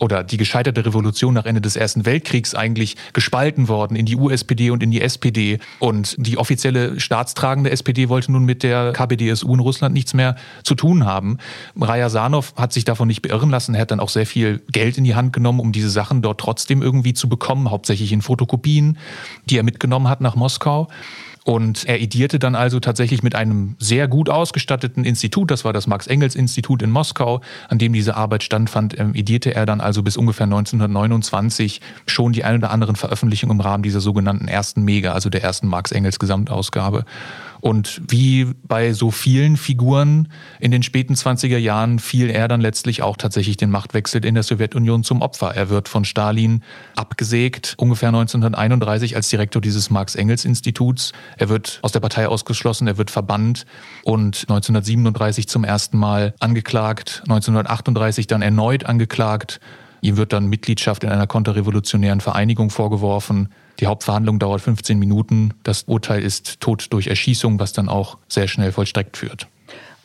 oder 0.01 0.25
die 0.25 0.37
gescheiterte 0.37 0.85
Revolution 0.85 1.35
nach 1.35 1.47
Ende 1.47 1.61
des 1.61 1.77
Ersten 1.77 2.05
Weltkriegs 2.05 2.55
eigentlich 2.55 2.97
gespalten 3.13 3.69
worden 3.69 3.97
in 3.97 4.07
die 4.07 4.17
USPD 4.17 4.71
und 4.71 4.83
in 4.83 4.91
die 4.91 5.01
SPD. 5.01 5.59
Und 5.79 6.15
die 6.19 6.37
offizielle 6.37 7.01
staatstragende 7.01 7.71
SPD 7.71 8.09
wollte 8.09 8.33
nun 8.33 8.45
mit 8.45 8.63
der 8.63 8.93
KPDSU 8.93 9.55
in 9.55 9.61
Russland 9.61 9.95
nichts 9.95 10.15
mehr 10.15 10.37
zu 10.63 10.75
tun 10.75 11.07
haben. 11.07 11.39
Rajasanov 11.81 12.55
hat 12.57 12.73
sich 12.73 12.85
davon 12.85 13.09
nicht 13.09 13.23
beirren 13.23 13.51
lassen. 13.51 13.75
Er 13.75 13.83
hat 13.83 13.91
dann 13.91 14.01
auch 14.01 14.11
sehr 14.11 14.27
viel 14.27 14.63
Geld 14.71 14.99
in 14.99 15.05
die 15.05 15.15
Hand 15.15 15.33
genommen, 15.33 15.61
um 15.61 15.73
diese 15.73 15.91
Sachen 15.91 16.23
dort 16.23 16.39
trotzdem 16.41 16.83
irgendwie 16.83 17.15
zu 17.15 17.29
bekommen, 17.29 17.71
hauptsächlich 17.71 18.13
in 18.13 18.23
Fotokopien, 18.23 18.99
die 19.49 19.59
er 19.59 19.63
mitgenommen 19.63 20.09
hat 20.09 20.21
nach 20.21 20.37
Moskau. 20.37 20.89
Und 21.47 21.85
er 21.85 22.01
idierte 22.01 22.41
dann 22.41 22.57
also 22.57 22.81
tatsächlich 22.81 23.23
mit 23.23 23.37
einem 23.37 23.77
sehr 23.79 24.09
gut 24.09 24.29
ausgestatteten 24.29 25.05
Institut, 25.05 25.53
das 25.53 25.65
war 25.65 25.73
das 25.73 25.87
Max-Engels-Institut 25.87 26.83
in 26.83 26.91
Moskau, 26.91 27.41
an 27.69 27.79
dem 27.79 27.93
diese 27.93 28.17
Arbeit 28.17 28.43
standfand, 28.43 28.99
ähm, 28.99 29.15
idierte 29.15 29.55
er 29.55 29.65
dann 29.65 29.81
also 29.81 30.03
bis 30.03 30.17
ungefähr 30.17 30.47
1929 30.47 31.81
schon 32.05 32.33
die 32.33 32.43
ein 32.43 32.57
oder 32.57 32.73
anderen 32.73 32.97
Veröffentlichungen 32.97 33.59
im 33.59 33.61
Rahmen 33.61 33.85
dieser 33.85 34.01
sogenannten 34.01 34.49
ersten 34.49 34.83
Mega, 34.83 35.13
also 35.13 35.31
der 35.31 35.45
ersten 35.45 35.69
Marx-Engels-Gesamtausgabe. 35.69 37.05
Und 37.61 38.01
wie 38.09 38.47
bei 38.65 38.93
so 38.93 39.11
vielen 39.11 39.57
Figuren 39.57 40.29
in 40.61 40.71
den 40.71 40.83
späten 40.83 41.15
20er 41.15 41.59
Jahren 41.59 41.99
fiel 41.99 42.31
er 42.31 42.49
dann 42.49 42.61
letztlich 42.61 43.03
auch 43.03 43.17
tatsächlich 43.17 43.57
den 43.57 43.71
Machtwechsel 43.71 44.25
in 44.25 44.35
der 44.35 44.43
Sowjetunion 44.43 45.05
zum 45.05 45.23
Opfer. 45.23 45.55
Er 45.55 45.71
wird 45.71 45.89
von 45.89 46.05
Stalin 46.05 46.63
abgesägt, 46.95 47.75
ungefähr 47.79 48.09
1931 48.09 49.17
als 49.17 49.29
Direktor 49.29 49.63
dieses 49.63 49.91
Marx-Engels-Instituts. 49.91 51.13
Er 51.37 51.49
wird 51.49 51.79
aus 51.83 51.93
der 51.93 52.01
Partei 52.01 52.29
ausgeschlossen, 52.29 52.87
er 52.87 52.99
wird 52.99 53.11
verbannt 53.11 53.67
und 54.05 54.43
1937 54.49 55.49
zum 55.49 55.65
ersten 55.65 55.99
Mal 55.99 56.35
angeklagt, 56.41 57.23
1938 57.25 58.27
dann 58.27 58.43
erneut 58.43 58.85
angeklagt. 58.87 59.61
Ihm 60.01 60.17
wird 60.17 60.33
dann 60.33 60.47
Mitgliedschaft 60.47 61.05
in 61.05 61.11
einer 61.11 61.27
konterrevolutionären 61.27 62.21
Vereinigung 62.21 62.71
vorgeworfen. 62.71 63.49
Die 63.81 63.87
Hauptverhandlung 63.87 64.39
dauert 64.39 64.61
15 64.61 64.99
Minuten. 64.99 65.55
Das 65.63 65.85
Urteil 65.85 66.23
ist 66.23 66.61
Tod 66.61 66.87
durch 66.91 67.09
Erschießung, 67.09 67.59
was 67.59 67.73
dann 67.73 67.89
auch 67.89 68.19
sehr 68.29 68.49
schnell 68.49 68.73
vollstreckt 68.73 69.17
führt. 69.17 69.49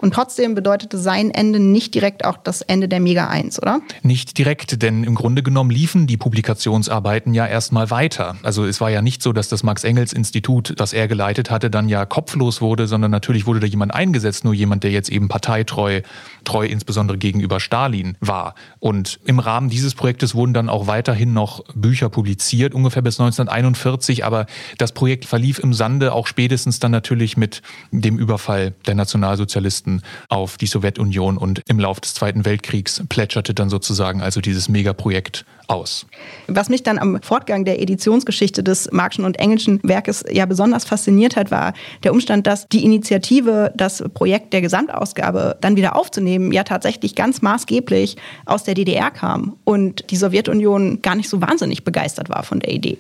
Und 0.02 0.16
trotzdem 0.16 0.56
bedeutete 0.56 0.98
sein 0.98 1.30
Ende 1.30 1.60
nicht 1.60 1.94
direkt 1.94 2.26
auch 2.26 2.38
das 2.38 2.62
Ende 2.62 2.88
der 2.88 3.00
Mega 3.00 3.28
1, 3.28 3.62
oder? 3.62 3.82
Nicht 4.02 4.38
direkt, 4.38 4.82
denn 4.82 5.04
im 5.04 5.14
Grunde 5.14 5.44
genommen 5.44 5.70
liefen 5.70 6.08
die 6.08 6.18
Publikationsarbeiten 6.18 7.36
ja 7.36 7.46
erstmal 7.46 7.92
weiter. 7.92 8.36
Also 8.42 8.66
es 8.66 8.82
war 8.82 8.90
ja 8.90 9.04
nicht 9.04 9.22
so, 9.22 9.32
dass 9.32 9.48
das 9.48 9.62
Max-Engels-Institut, 9.62 10.74
das 10.78 10.94
er 10.94 11.08
geleitet 11.08 11.52
hatte, 11.52 11.70
dann 11.70 11.88
ja 11.88 12.06
kopflos 12.06 12.62
wurde, 12.62 12.88
sondern 12.88 13.12
natürlich 13.12 13.46
wurde 13.46 13.60
da 13.60 13.68
jemand 13.68 13.94
eingesetzt, 13.94 14.44
nur 14.44 14.56
jemand, 14.56 14.84
der 14.84 14.92
jetzt 14.92 15.10
eben 15.10 15.28
parteitreu, 15.28 16.02
treu 16.44 16.66
insbesondere 16.66 17.20
gegenüber 17.20 17.60
Stalin 17.60 18.18
war. 18.20 18.56
Und 18.80 19.20
im 19.26 19.38
Rahmen 19.38 19.70
dieses 19.70 19.94
Projektes 19.94 20.34
wurden 20.34 20.56
dann 20.56 20.70
auch 20.70 20.88
weiterhin 20.88 21.34
noch 21.34 21.64
Bücher 21.76 22.10
publiziert, 22.10 22.74
ungefähr 22.74 23.04
bis 23.04 23.20
1941, 23.20 24.26
aber 24.26 24.48
das 24.80 24.94
Projekt 24.94 25.26
verlief 25.26 25.60
im 25.60 25.74
Sande, 25.74 26.14
auch 26.14 26.26
spätestens 26.26 26.80
dann 26.80 26.92
natürlich 26.92 27.38
mit 27.38 27.62
dem 27.92 28.18
Überfall 28.18 28.74
der 28.88 28.96
Nationalsozialisten 28.96 29.91
Westen 29.92 30.02
auf 30.30 30.58
die 30.58 30.68
Sowjetunion 30.68 31.38
und 31.38 31.62
im 31.68 31.80
Lauf 31.80 32.00
des 32.00 32.14
Zweiten 32.14 32.46
Weltkriegs 32.46 33.04
plätscherte 33.10 33.54
dann 33.54 33.70
sozusagen 33.70 34.22
also 34.22 34.42
dieses 34.42 34.70
Megaprojekt 34.70 35.46
aus. 35.72 36.06
Was 36.48 36.70
mich 36.70 36.84
dann 36.84 37.00
am 37.00 37.22
Fortgang 37.22 37.64
der 37.64 37.82
Editionsgeschichte 37.82 38.64
des 38.64 38.92
Marxischen 38.92 39.26
und 39.26 39.40
Engelschen 39.40 39.80
Werkes 39.84 40.24
ja 40.30 40.46
besonders 40.46 40.84
fasziniert 40.84 41.36
hat, 41.36 41.50
war 41.50 41.74
der 42.04 42.12
Umstand, 42.12 42.46
dass 42.46 42.68
die 42.68 42.84
Initiative, 42.84 43.72
das 43.76 44.04
Projekt 44.14 44.52
der 44.54 44.62
Gesamtausgabe 44.62 45.58
dann 45.62 45.76
wieder 45.78 45.96
aufzunehmen, 45.96 46.52
ja 46.52 46.64
tatsächlich 46.64 47.16
ganz 47.16 47.42
maßgeblich 47.42 48.18
aus 48.46 48.64
der 48.64 48.74
DDR 48.74 49.12
kam 49.12 49.56
und 49.64 50.12
die 50.12 50.18
Sowjetunion 50.18 51.02
gar 51.02 51.16
nicht 51.16 51.30
so 51.30 51.42
wahnsinnig 51.42 51.84
begeistert 51.84 52.30
war 52.30 52.44
von 52.44 52.60
der 52.60 52.72
Idee. 52.72 52.98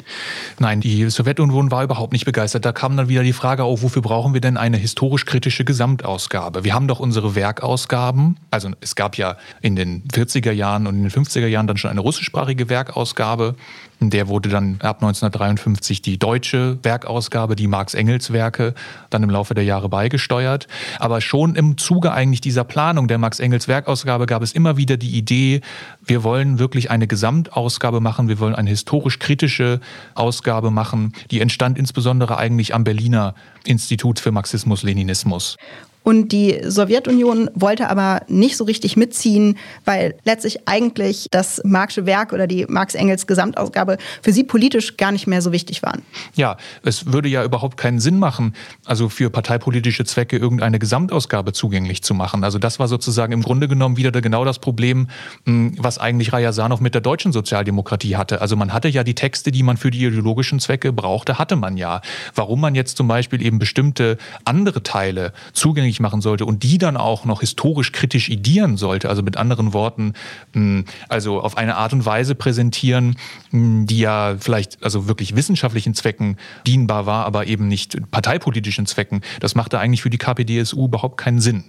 Nein, 0.59 0.79
die 0.79 1.09
Sowjetunion 1.09 1.71
war 1.71 1.83
überhaupt 1.83 2.13
nicht 2.13 2.25
begeistert. 2.25 2.65
Da 2.65 2.71
kam 2.71 2.95
dann 2.95 3.09
wieder 3.09 3.23
die 3.23 3.33
Frage 3.33 3.63
auf, 3.63 3.83
wofür 3.83 4.01
brauchen 4.01 4.33
wir 4.33 4.41
denn 4.41 4.55
eine 4.57 4.77
historisch-kritische 4.77 5.65
Gesamtausgabe? 5.65 6.63
Wir 6.63 6.73
haben 6.73 6.87
doch 6.87 6.99
unsere 6.99 7.35
Werkausgaben. 7.35 8.37
Also 8.49 8.69
es 8.79 8.95
gab 8.95 9.17
ja 9.17 9.37
in 9.61 9.75
den 9.75 10.03
40er 10.13 10.51
Jahren 10.51 10.87
und 10.87 10.95
in 10.95 11.03
den 11.03 11.11
50er 11.11 11.47
Jahren 11.47 11.67
dann 11.67 11.77
schon 11.77 11.91
eine 11.91 11.99
russischsprachige 11.99 12.60
deutschsprachige 12.61 12.69
Werkausgabe. 12.69 13.55
Der 14.03 14.27
wurde 14.27 14.49
dann 14.49 14.79
ab 14.81 14.97
1953 15.03 16.01
die 16.01 16.17
deutsche 16.17 16.79
Werkausgabe, 16.81 17.55
die 17.55 17.67
Marx-Engels-Werke, 17.67 18.73
dann 19.11 19.21
im 19.21 19.29
Laufe 19.29 19.53
der 19.53 19.63
Jahre 19.63 19.89
beigesteuert. 19.89 20.67
Aber 20.97 21.21
schon 21.21 21.55
im 21.55 21.77
Zuge 21.77 22.11
eigentlich 22.11 22.41
dieser 22.41 22.63
Planung 22.63 23.07
der 23.07 23.19
Marx-Engels-Werkausgabe 23.19 24.25
gab 24.25 24.41
es 24.41 24.53
immer 24.53 24.75
wieder 24.75 24.97
die 24.97 25.15
Idee, 25.15 25.61
wir 26.03 26.23
wollen 26.23 26.57
wirklich 26.57 26.89
eine 26.89 27.05
Gesamtausgabe 27.05 27.99
machen, 27.99 28.27
wir 28.27 28.39
wollen 28.39 28.55
eine 28.55 28.71
historisch-kritische 28.71 29.79
Ausgabe 30.15 30.71
machen. 30.71 31.13
Die 31.29 31.39
entstand 31.39 31.77
insbesondere 31.77 32.37
eigentlich 32.37 32.73
am 32.73 32.83
Berliner 32.83 33.35
Institut 33.65 34.19
für 34.19 34.31
Marxismus-Leninismus. 34.31 35.57
Und 36.03 36.31
die 36.31 36.59
Sowjetunion 36.63 37.49
wollte 37.53 37.89
aber 37.89 38.21
nicht 38.27 38.57
so 38.57 38.63
richtig 38.63 38.97
mitziehen, 38.97 39.57
weil 39.85 40.15
letztlich 40.23 40.67
eigentlich 40.67 41.27
das 41.31 41.61
Marxische 41.63 42.05
Werk 42.05 42.33
oder 42.33 42.47
die 42.47 42.65
Marx-Engels 42.67 43.27
Gesamtausgabe 43.27 43.97
für 44.21 44.31
sie 44.31 44.43
politisch 44.43 44.97
gar 44.97 45.11
nicht 45.11 45.27
mehr 45.27 45.41
so 45.41 45.51
wichtig 45.51 45.83
waren. 45.83 46.01
Ja, 46.35 46.57
es 46.83 47.11
würde 47.11 47.29
ja 47.29 47.43
überhaupt 47.43 47.77
keinen 47.77 47.99
Sinn 47.99 48.17
machen, 48.17 48.55
also 48.85 49.09
für 49.09 49.29
parteipolitische 49.29 50.05
Zwecke 50.05 50.37
irgendeine 50.37 50.79
Gesamtausgabe 50.79 51.53
zugänglich 51.53 52.03
zu 52.03 52.13
machen. 52.13 52.43
Also 52.43 52.57
das 52.57 52.79
war 52.79 52.87
sozusagen 52.87 53.33
im 53.33 53.43
Grunde 53.43 53.67
genommen 53.67 53.97
wieder 53.97 54.11
genau 54.21 54.45
das 54.45 54.59
Problem, 54.59 55.07
hm, 55.45 55.75
was 55.77 55.97
eigentlich 55.97 56.33
Rajasanov 56.33 56.79
mit 56.79 56.93
der 56.93 57.01
deutschen 57.01 57.31
Sozialdemokratie 57.31 58.15
hatte. 58.15 58.41
Also 58.41 58.55
man 58.55 58.73
hatte 58.73 58.87
ja 58.87 59.03
die 59.03 59.15
Texte, 59.15 59.51
die 59.51 59.63
man 59.63 59.77
für 59.77 59.91
die 59.91 60.05
ideologischen 60.05 60.59
Zwecke 60.59 60.93
brauchte, 60.93 61.37
hatte 61.37 61.55
man 61.55 61.77
ja. 61.77 62.01
Warum 62.35 62.61
man 62.61 62.75
jetzt 62.75 62.97
zum 62.97 63.07
Beispiel 63.07 63.41
eben 63.41 63.59
bestimmte 63.59 64.17
andere 64.45 64.83
Teile 64.83 65.33
zugänglich 65.53 65.90
zugänglich 65.91 65.99
machen 65.99 66.21
sollte 66.21 66.45
und 66.45 66.63
die 66.63 66.77
dann 66.77 66.97
auch 66.97 67.25
noch 67.25 67.41
historisch 67.41 67.91
kritisch 67.91 68.29
idieren 68.29 68.77
sollte, 68.77 69.09
also 69.09 69.21
mit 69.21 69.37
anderen 69.37 69.73
Worten, 69.73 70.13
hm, 70.53 70.85
also 71.09 71.41
auf 71.41 71.57
eine 71.57 71.75
Art 71.75 71.93
und 71.93 72.05
Weise 72.05 72.35
präsentieren, 72.35 73.17
hm, 73.51 73.85
die 73.87 73.99
ja 73.99 74.35
vielleicht 74.39 74.83
also 74.83 75.07
wirklich 75.07 75.35
wissenschaftlichen 75.35 75.93
Zwecken 75.93 76.37
dienbar 76.65 77.05
war, 77.05 77.25
aber 77.25 77.47
eben 77.47 77.67
nicht 77.67 77.97
parteipolitischen 78.11 78.85
Zwecken, 78.85 79.21
das 79.39 79.55
machte 79.55 79.79
eigentlich 79.79 80.01
für 80.01 80.09
die 80.09 80.17
KPDSU 80.17 80.85
überhaupt 80.85 81.17
keinen 81.17 81.39
Sinn. 81.39 81.63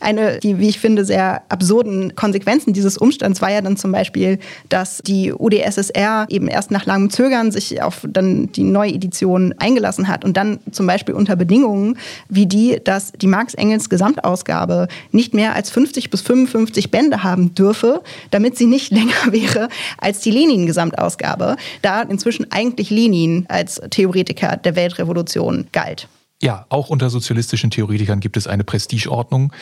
Eine, 0.00 0.38
die, 0.40 0.58
wie 0.58 0.68
ich 0.68 0.80
finde, 0.80 1.04
sehr 1.04 1.42
absurden 1.48 2.14
Konsequenzen 2.16 2.72
dieses 2.72 2.98
Umstands 2.98 3.40
war 3.40 3.50
ja 3.50 3.60
dann 3.60 3.76
zum 3.76 3.92
Beispiel, 3.92 4.38
dass 4.68 4.98
die 4.98 5.32
UdSSR 5.32 6.26
eben 6.28 6.48
erst 6.48 6.70
nach 6.70 6.86
langem 6.86 7.10
Zögern 7.10 7.52
sich 7.52 7.80
auf 7.82 8.06
dann 8.08 8.50
die 8.52 8.64
neue 8.64 8.92
Edition 8.92 9.54
eingelassen 9.58 10.08
hat 10.08 10.24
und 10.24 10.36
dann 10.36 10.58
zum 10.70 10.86
Beispiel 10.86 11.14
unter 11.14 11.36
Bedingungen 11.36 11.98
wie 12.28 12.46
die, 12.46 12.80
dass 12.82 13.12
die 13.12 13.26
Marx-Engels 13.26 13.88
Gesamtausgabe 13.88 14.88
nicht 15.12 15.34
mehr 15.34 15.54
als 15.54 15.70
50 15.70 16.10
bis 16.10 16.22
55 16.22 16.90
Bände 16.90 17.22
haben 17.22 17.54
dürfe, 17.54 18.02
damit 18.30 18.58
sie 18.58 18.66
nicht 18.66 18.90
länger 18.92 19.30
wäre 19.30 19.68
als 19.98 20.20
die 20.20 20.30
Lenin-Gesamtausgabe, 20.30 21.56
da 21.82 22.02
inzwischen 22.02 22.50
eigentlich 22.50 22.90
Lenin 22.90 23.46
als 23.48 23.80
Theoretiker 23.90 24.56
der 24.56 24.76
Weltrevolution 24.76 25.66
galt. 25.72 26.08
Ja, 26.42 26.66
auch 26.70 26.90
unter 26.90 27.08
sozialistischen 27.08 27.70
Theoretikern 27.70 28.18
gibt 28.18 28.36
es 28.36 28.48
eine 28.48 28.64
Prestigeordnung. 28.64 29.52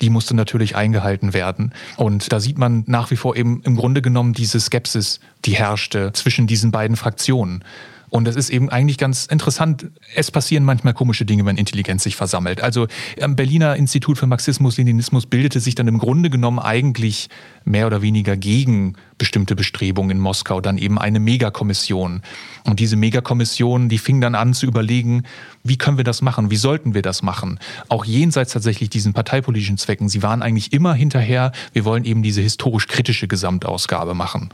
Die 0.00 0.08
musste 0.08 0.36
natürlich 0.36 0.76
eingehalten 0.76 1.34
werden. 1.34 1.72
Und 1.96 2.32
da 2.32 2.38
sieht 2.38 2.58
man 2.58 2.84
nach 2.86 3.10
wie 3.10 3.16
vor 3.16 3.34
eben 3.34 3.60
im 3.64 3.74
Grunde 3.74 4.02
genommen 4.02 4.34
diese 4.34 4.60
Skepsis, 4.60 5.18
die 5.44 5.56
herrschte 5.56 6.12
zwischen 6.12 6.46
diesen 6.46 6.70
beiden 6.70 6.96
Fraktionen. 6.96 7.64
Und 8.10 8.28
es 8.28 8.36
ist 8.36 8.50
eben 8.50 8.68
eigentlich 8.70 8.98
ganz 8.98 9.26
interessant. 9.26 9.90
Es 10.14 10.30
passieren 10.30 10.64
manchmal 10.64 10.94
komische 10.94 11.24
Dinge, 11.24 11.44
wenn 11.44 11.56
Intelligenz 11.56 12.02
sich 12.02 12.16
versammelt. 12.16 12.60
Also 12.62 12.86
am 13.20 13.36
Berliner 13.36 13.76
Institut 13.76 14.18
für 14.18 14.26
Marxismus-Leninismus 14.26 15.26
bildete 15.26 15.60
sich 15.60 15.74
dann 15.74 15.88
im 15.88 15.98
Grunde 15.98 16.30
genommen 16.30 16.58
eigentlich 16.58 17.28
mehr 17.64 17.86
oder 17.86 18.02
weniger 18.02 18.36
gegen 18.36 18.94
bestimmte 19.18 19.54
Bestrebungen 19.56 20.12
in 20.12 20.18
Moskau 20.18 20.60
dann 20.60 20.78
eben 20.78 20.98
eine 20.98 21.20
Megakommission. 21.20 22.22
Und 22.64 22.80
diese 22.80 22.96
Megakommission, 22.96 23.88
die 23.88 23.98
fing 23.98 24.20
dann 24.20 24.34
an 24.34 24.54
zu 24.54 24.66
überlegen, 24.66 25.24
wie 25.64 25.76
können 25.76 25.96
wir 25.96 26.04
das 26.04 26.22
machen? 26.22 26.50
Wie 26.50 26.56
sollten 26.56 26.94
wir 26.94 27.02
das 27.02 27.22
machen? 27.22 27.58
Auch 27.88 28.04
jenseits 28.04 28.52
tatsächlich 28.52 28.90
diesen 28.90 29.12
parteipolitischen 29.12 29.76
Zwecken. 29.76 30.08
Sie 30.08 30.22
waren 30.22 30.42
eigentlich 30.42 30.72
immer 30.72 30.94
hinterher, 30.94 31.52
wir 31.72 31.84
wollen 31.84 32.04
eben 32.04 32.22
diese 32.22 32.40
historisch 32.40 32.86
kritische 32.86 33.28
Gesamtausgabe 33.28 34.14
machen. 34.14 34.50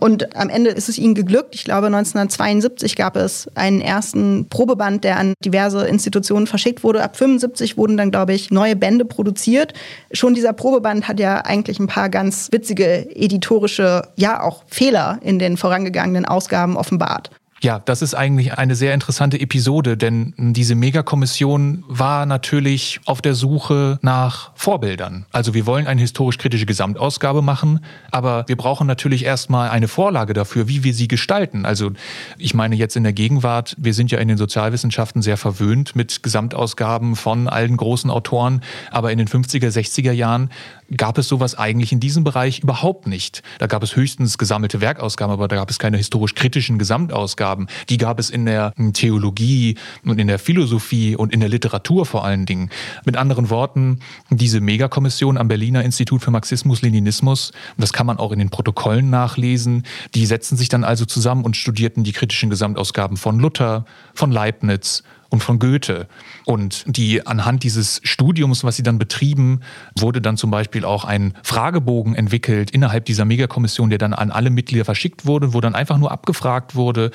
Und 0.00 0.36
am 0.36 0.48
Ende 0.48 0.70
ist 0.70 0.88
es 0.88 0.98
ihnen 0.98 1.14
geglückt. 1.14 1.54
Ich 1.54 1.64
glaube, 1.64 1.86
1972 1.86 2.96
gab 2.96 3.16
es 3.16 3.48
einen 3.54 3.80
ersten 3.80 4.48
Probeband, 4.48 5.04
der 5.04 5.18
an 5.18 5.34
diverse 5.44 5.86
Institutionen 5.86 6.46
verschickt 6.46 6.82
wurde. 6.82 7.02
Ab 7.02 7.16
75 7.16 7.76
wurden 7.76 7.96
dann, 7.96 8.10
glaube 8.10 8.34
ich, 8.34 8.50
neue 8.50 8.76
Bände 8.76 9.04
produziert. 9.04 9.72
Schon 10.12 10.34
dieser 10.34 10.52
Probeband 10.52 11.06
hat 11.06 11.20
ja 11.20 11.38
eigentlich 11.38 11.78
ein 11.78 11.86
paar 11.86 12.08
ganz 12.08 12.48
witzige 12.50 13.08
editorische, 13.14 14.02
ja 14.16 14.42
auch 14.42 14.64
Fehler 14.66 15.18
in 15.22 15.38
den 15.38 15.56
vorangegangenen 15.56 16.24
Ausgaben 16.24 16.76
offenbart. 16.76 17.30
Ja, 17.64 17.78
das 17.78 18.02
ist 18.02 18.12
eigentlich 18.12 18.58
eine 18.58 18.74
sehr 18.74 18.92
interessante 18.92 19.40
Episode, 19.40 19.96
denn 19.96 20.34
diese 20.36 20.74
Megakommission 20.74 21.82
war 21.88 22.26
natürlich 22.26 23.00
auf 23.06 23.22
der 23.22 23.32
Suche 23.32 23.98
nach 24.02 24.50
Vorbildern. 24.54 25.24
Also 25.32 25.54
wir 25.54 25.64
wollen 25.64 25.86
eine 25.86 26.02
historisch-kritische 26.02 26.66
Gesamtausgabe 26.66 27.40
machen, 27.40 27.80
aber 28.10 28.44
wir 28.48 28.56
brauchen 28.56 28.86
natürlich 28.86 29.24
erstmal 29.24 29.70
eine 29.70 29.88
Vorlage 29.88 30.34
dafür, 30.34 30.68
wie 30.68 30.84
wir 30.84 30.92
sie 30.92 31.08
gestalten. 31.08 31.64
Also 31.64 31.92
ich 32.36 32.52
meine 32.52 32.76
jetzt 32.76 32.96
in 32.96 33.02
der 33.02 33.14
Gegenwart, 33.14 33.74
wir 33.78 33.94
sind 33.94 34.10
ja 34.10 34.18
in 34.18 34.28
den 34.28 34.36
Sozialwissenschaften 34.36 35.22
sehr 35.22 35.38
verwöhnt 35.38 35.96
mit 35.96 36.22
Gesamtausgaben 36.22 37.16
von 37.16 37.48
allen 37.48 37.78
großen 37.78 38.10
Autoren, 38.10 38.60
aber 38.90 39.10
in 39.10 39.16
den 39.16 39.26
50er, 39.26 39.70
60er 39.70 40.12
Jahren 40.12 40.50
gab 40.96 41.18
es 41.18 41.28
sowas 41.28 41.56
eigentlich 41.56 41.92
in 41.92 42.00
diesem 42.00 42.24
Bereich 42.24 42.60
überhaupt 42.60 43.06
nicht. 43.06 43.42
Da 43.58 43.66
gab 43.66 43.82
es 43.82 43.96
höchstens 43.96 44.38
gesammelte 44.38 44.80
Werkausgaben, 44.80 45.32
aber 45.32 45.48
da 45.48 45.56
gab 45.56 45.70
es 45.70 45.78
keine 45.78 45.96
historisch-kritischen 45.96 46.78
Gesamtausgaben. 46.78 47.68
Die 47.88 47.98
gab 47.98 48.18
es 48.18 48.30
in 48.30 48.46
der 48.46 48.72
Theologie 48.92 49.76
und 50.04 50.20
in 50.20 50.26
der 50.26 50.38
Philosophie 50.38 51.16
und 51.16 51.32
in 51.32 51.40
der 51.40 51.48
Literatur 51.48 52.06
vor 52.06 52.24
allen 52.24 52.46
Dingen. 52.46 52.70
Mit 53.04 53.16
anderen 53.16 53.50
Worten, 53.50 54.00
diese 54.30 54.60
Megakommission 54.60 55.38
am 55.38 55.48
Berliner 55.48 55.82
Institut 55.82 56.22
für 56.22 56.30
Marxismus, 56.30 56.82
Leninismus, 56.82 57.52
das 57.76 57.92
kann 57.92 58.06
man 58.06 58.18
auch 58.18 58.32
in 58.32 58.38
den 58.38 58.50
Protokollen 58.50 59.10
nachlesen, 59.10 59.84
die 60.14 60.26
setzten 60.26 60.56
sich 60.56 60.68
dann 60.68 60.84
also 60.84 61.04
zusammen 61.04 61.44
und 61.44 61.56
studierten 61.56 62.04
die 62.04 62.12
kritischen 62.12 62.50
Gesamtausgaben 62.50 63.16
von 63.16 63.38
Luther, 63.38 63.84
von 64.14 64.30
Leibniz, 64.30 65.02
und 65.34 65.42
von 65.42 65.58
Goethe. 65.58 66.06
Und 66.44 66.84
die 66.86 67.26
anhand 67.26 67.64
dieses 67.64 68.00
Studiums, 68.04 68.64
was 68.64 68.76
sie 68.76 68.82
dann 68.82 68.98
betrieben, 68.98 69.60
wurde 69.98 70.22
dann 70.22 70.36
zum 70.36 70.50
Beispiel 70.50 70.84
auch 70.84 71.04
ein 71.04 71.34
Fragebogen 71.42 72.14
entwickelt 72.14 72.70
innerhalb 72.70 73.04
dieser 73.04 73.24
Megakommission, 73.24 73.90
der 73.90 73.98
dann 73.98 74.14
an 74.14 74.30
alle 74.30 74.50
Mitglieder 74.50 74.84
verschickt 74.84 75.26
wurde, 75.26 75.52
wo 75.52 75.60
dann 75.60 75.74
einfach 75.74 75.98
nur 75.98 76.12
abgefragt 76.12 76.74
wurde, 76.76 77.10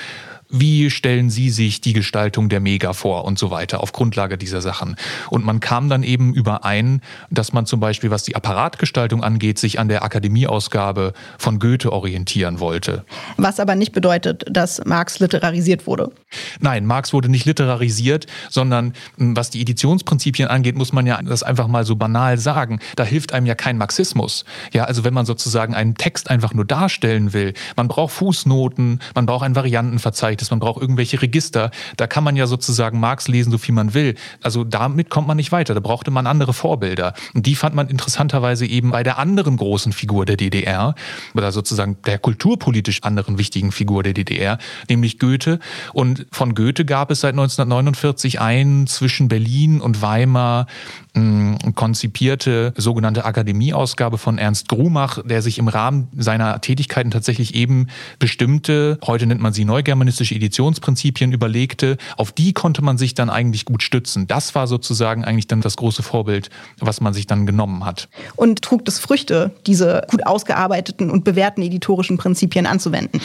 wie 0.49 0.89
stellen 0.89 1.29
Sie 1.29 1.49
sich 1.51 1.79
die 1.79 1.93
Gestaltung 1.93 2.49
der 2.49 2.59
Mega 2.59 2.93
vor 2.93 3.25
und 3.25 3.37
so 3.37 3.51
weiter 3.51 3.81
auf 3.81 3.91
Grundlage 3.91 4.37
dieser 4.37 4.61
Sachen. 4.61 4.95
Und 5.29 5.45
man 5.45 5.59
kam 5.59 5.89
dann 5.89 6.01
eben 6.01 6.33
überein, 6.33 7.01
dass 7.29 7.53
man 7.53 7.67
zum 7.67 7.79
Beispiel, 7.79 8.09
was 8.09 8.23
die 8.23 8.35
Apparatgestaltung 8.35 9.23
angeht, 9.23 9.59
sich 9.59 9.79
an 9.79 9.87
der 9.89 10.03
Akademieausgabe 10.03 11.13
von 11.37 11.59
Goethe 11.59 11.93
orientieren 11.93 12.59
wollte. 12.59 13.05
Was 13.37 13.59
aber 13.59 13.75
nicht 13.75 13.91
bedeutet, 13.91 14.45
dass 14.49 14.83
Marx 14.85 15.19
literarisiert 15.19 15.85
wurde. 15.85 16.11
Nein, 16.59 16.85
Marx 16.85 17.13
wurde 17.13 17.29
nicht 17.29 17.45
literarisiert, 17.45 18.25
sondern 18.49 18.93
hm, 19.17 19.35
was 19.35 19.51
die 19.51 19.61
Editionsprinzipien 19.61 20.47
angeht, 20.47 20.75
muss 20.75 20.93
man 20.93 21.05
ja 21.05 21.21
das 21.21 21.43
einfach 21.43 21.67
mal 21.67 21.85
so 21.85 21.95
banal 21.95 22.39
sagen. 22.39 22.79
Da 22.95 23.03
hilft 23.03 23.33
einem 23.33 23.45
ja 23.45 23.53
kein 23.55 23.77
Marxismus. 23.77 24.45
Ja, 24.73 24.85
also 24.85 25.03
wenn 25.03 25.13
man 25.13 25.27
sozusagen 25.27 25.75
einen 25.75 25.95
Text 25.95 26.29
einfach 26.29 26.53
nur 26.53 26.65
darstellen 26.65 27.33
will, 27.33 27.53
man 27.75 27.87
braucht 27.87 28.13
Fußnoten, 28.13 28.99
man 29.13 29.25
braucht 29.27 29.43
ein 29.43 29.55
Variantenverzeichnis, 29.55 30.38
ist, 30.41 30.51
man 30.51 30.59
braucht 30.59 30.81
irgendwelche 30.81 31.21
Register. 31.21 31.71
Da 31.97 32.07
kann 32.07 32.23
man 32.23 32.35
ja 32.35 32.47
sozusagen 32.47 32.99
Marx 32.99 33.27
lesen, 33.27 33.51
so 33.51 33.57
viel 33.57 33.73
man 33.75 33.93
will. 33.93 34.15
Also 34.41 34.63
damit 34.63 35.09
kommt 35.09 35.27
man 35.27 35.37
nicht 35.37 35.51
weiter. 35.51 35.73
Da 35.73 35.79
brauchte 35.79 36.11
man 36.11 36.27
andere 36.27 36.53
Vorbilder. 36.53 37.13
Und 37.33 37.45
die 37.45 37.55
fand 37.55 37.75
man 37.75 37.87
interessanterweise 37.87 38.65
eben 38.65 38.91
bei 38.91 39.03
der 39.03 39.17
anderen 39.17 39.57
großen 39.57 39.93
Figur 39.93 40.25
der 40.25 40.37
DDR 40.37 40.95
oder 41.33 41.51
sozusagen 41.51 41.97
der 42.05 42.19
kulturpolitisch 42.19 43.03
anderen 43.03 43.37
wichtigen 43.37 43.71
Figur 43.71 44.03
der 44.03 44.13
DDR, 44.13 44.57
nämlich 44.89 45.19
Goethe. 45.19 45.59
Und 45.93 46.25
von 46.31 46.55
Goethe 46.55 46.85
gab 46.85 47.11
es 47.11 47.21
seit 47.21 47.33
1949 47.33 48.39
ein 48.39 48.87
zwischen 48.87 49.27
Berlin 49.27 49.81
und 49.81 50.01
Weimar 50.01 50.67
konzipierte 51.75 52.73
sogenannte 52.77 53.25
Akademieausgabe 53.25 54.17
von 54.17 54.37
Ernst 54.37 54.69
Grumach, 54.69 55.19
der 55.23 55.41
sich 55.41 55.57
im 55.57 55.67
Rahmen 55.67 56.07
seiner 56.15 56.61
Tätigkeiten 56.61 57.11
tatsächlich 57.11 57.55
eben 57.55 57.87
bestimmte, 58.19 58.99
heute 59.05 59.25
nennt 59.25 59.41
man 59.41 59.53
sie 59.53 59.65
neugermanistische 59.65 60.28
Editionsprinzipien 60.35 61.31
überlegte. 61.31 61.97
Auf 62.17 62.31
die 62.31 62.53
konnte 62.53 62.81
man 62.81 62.97
sich 62.97 63.13
dann 63.13 63.29
eigentlich 63.29 63.65
gut 63.65 63.83
stützen. 63.83 64.27
Das 64.27 64.55
war 64.55 64.67
sozusagen 64.67 65.25
eigentlich 65.25 65.47
dann 65.47 65.61
das 65.61 65.77
große 65.77 66.03
Vorbild, 66.03 66.49
was 66.79 67.01
man 67.01 67.13
sich 67.13 67.27
dann 67.27 67.45
genommen 67.45 67.85
hat. 67.85 68.09
Und 68.35 68.61
trug 68.61 68.85
das 68.85 68.99
Früchte, 68.99 69.51
diese 69.65 70.05
gut 70.09 70.25
ausgearbeiteten 70.25 71.09
und 71.09 71.23
bewährten 71.23 71.63
editorischen 71.63 72.17
Prinzipien 72.17 72.65
anzuwenden? 72.65 73.21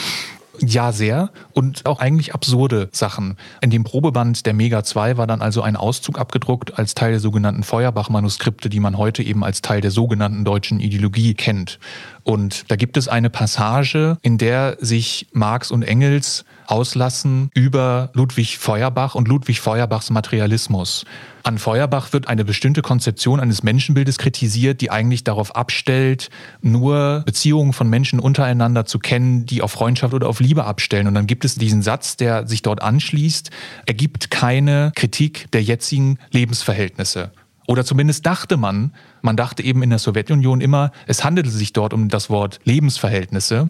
Ja, 0.61 0.93
sehr. 0.93 1.31
Und 1.53 1.85
auch 1.87 1.99
eigentlich 1.99 2.35
absurde 2.35 2.89
Sachen. 2.93 3.37
In 3.61 3.71
dem 3.71 3.83
Probeband 3.83 4.47
der 4.47 4.55
Mega 4.55 4.85
2 4.85 5.17
war 5.17 5.27
dann 5.27 5.43
also 5.43 5.63
ein 5.63 5.77
Auszug 5.77 6.19
abgedruckt 6.19 6.79
als 6.79 6.95
Teil 6.95 7.11
der 7.11 7.21
sogenannten 7.21 7.65
Feuerbach-Manuskripte, 7.65 8.69
die 8.69 8.81
man 8.81 8.97
heute 8.97 9.23
eben 9.23 9.43
als 9.43 9.63
Teil 9.63 9.81
der 9.81 9.91
sogenannten 9.91 10.45
deutschen 10.45 10.81
Ideologie 10.81 11.35
kennt. 11.35 11.79
Und 12.25 12.71
da 12.71 12.77
gibt 12.77 12.97
es 12.97 13.07
eine 13.07 13.31
Passage, 13.31 14.17
in 14.23 14.39
der 14.39 14.79
sich 14.81 15.29
Marx 15.33 15.71
und 15.71 15.83
Engels 15.83 16.45
auslassen 16.67 17.51
über 17.55 18.11
Ludwig 18.15 18.59
Feuerbach 18.59 19.15
und 19.15 19.29
Ludwig 19.29 19.61
Feuerbachs 19.61 20.09
Materialismus. 20.09 21.05
An 21.43 21.59
Feuerbach 21.59 22.15
wird 22.15 22.27
eine 22.27 22.47
bestimmte 22.47 22.81
Konzeption 22.81 23.39
eines 23.39 23.63
Menschenbildes 23.63 24.17
kritisiert, 24.17 24.81
die 24.81 24.91
eigentlich 24.91 25.25
darauf 25.25 25.55
abstellt, 25.55 26.31
nur 26.63 27.23
Beziehungen 27.27 27.75
von 27.75 27.91
Menschen 27.91 28.19
untereinander 28.19 28.87
zu 28.87 28.99
kennen, 28.99 29.45
die 29.45 29.61
auf 29.61 29.73
Freundschaft 29.73 30.15
oder 30.15 30.27
auf 30.27 30.41
Liebe 30.41 30.65
abstellen. 30.65 31.07
Und 31.07 31.15
dann 31.15 31.27
gibt 31.27 31.45
es 31.45 31.57
diesen 31.57 31.83
Satz, 31.83 32.17
der 32.17 32.47
sich 32.47 32.63
dort 32.63 32.81
anschließt, 32.81 33.51
er 33.85 33.95
gibt 33.95 34.31
keine 34.31 34.93
Kritik 34.95 35.51
der 35.53 35.63
jetzigen 35.63 36.19
Lebensverhältnisse. 36.31 37.31
Oder 37.67 37.85
zumindest 37.85 38.27
dachte 38.27 38.57
man, 38.57 38.93
man 39.23 39.37
dachte 39.37 39.63
eben 39.63 39.83
in 39.83 39.91
der 39.91 39.99
Sowjetunion 39.99 40.61
immer, 40.61 40.93
es 41.07 41.25
handelte 41.25 41.51
sich 41.51 41.73
dort 41.73 41.95
um 41.95 42.09
das 42.09 42.31
Wort 42.31 42.61
Lebensverhältnisse. 42.65 43.69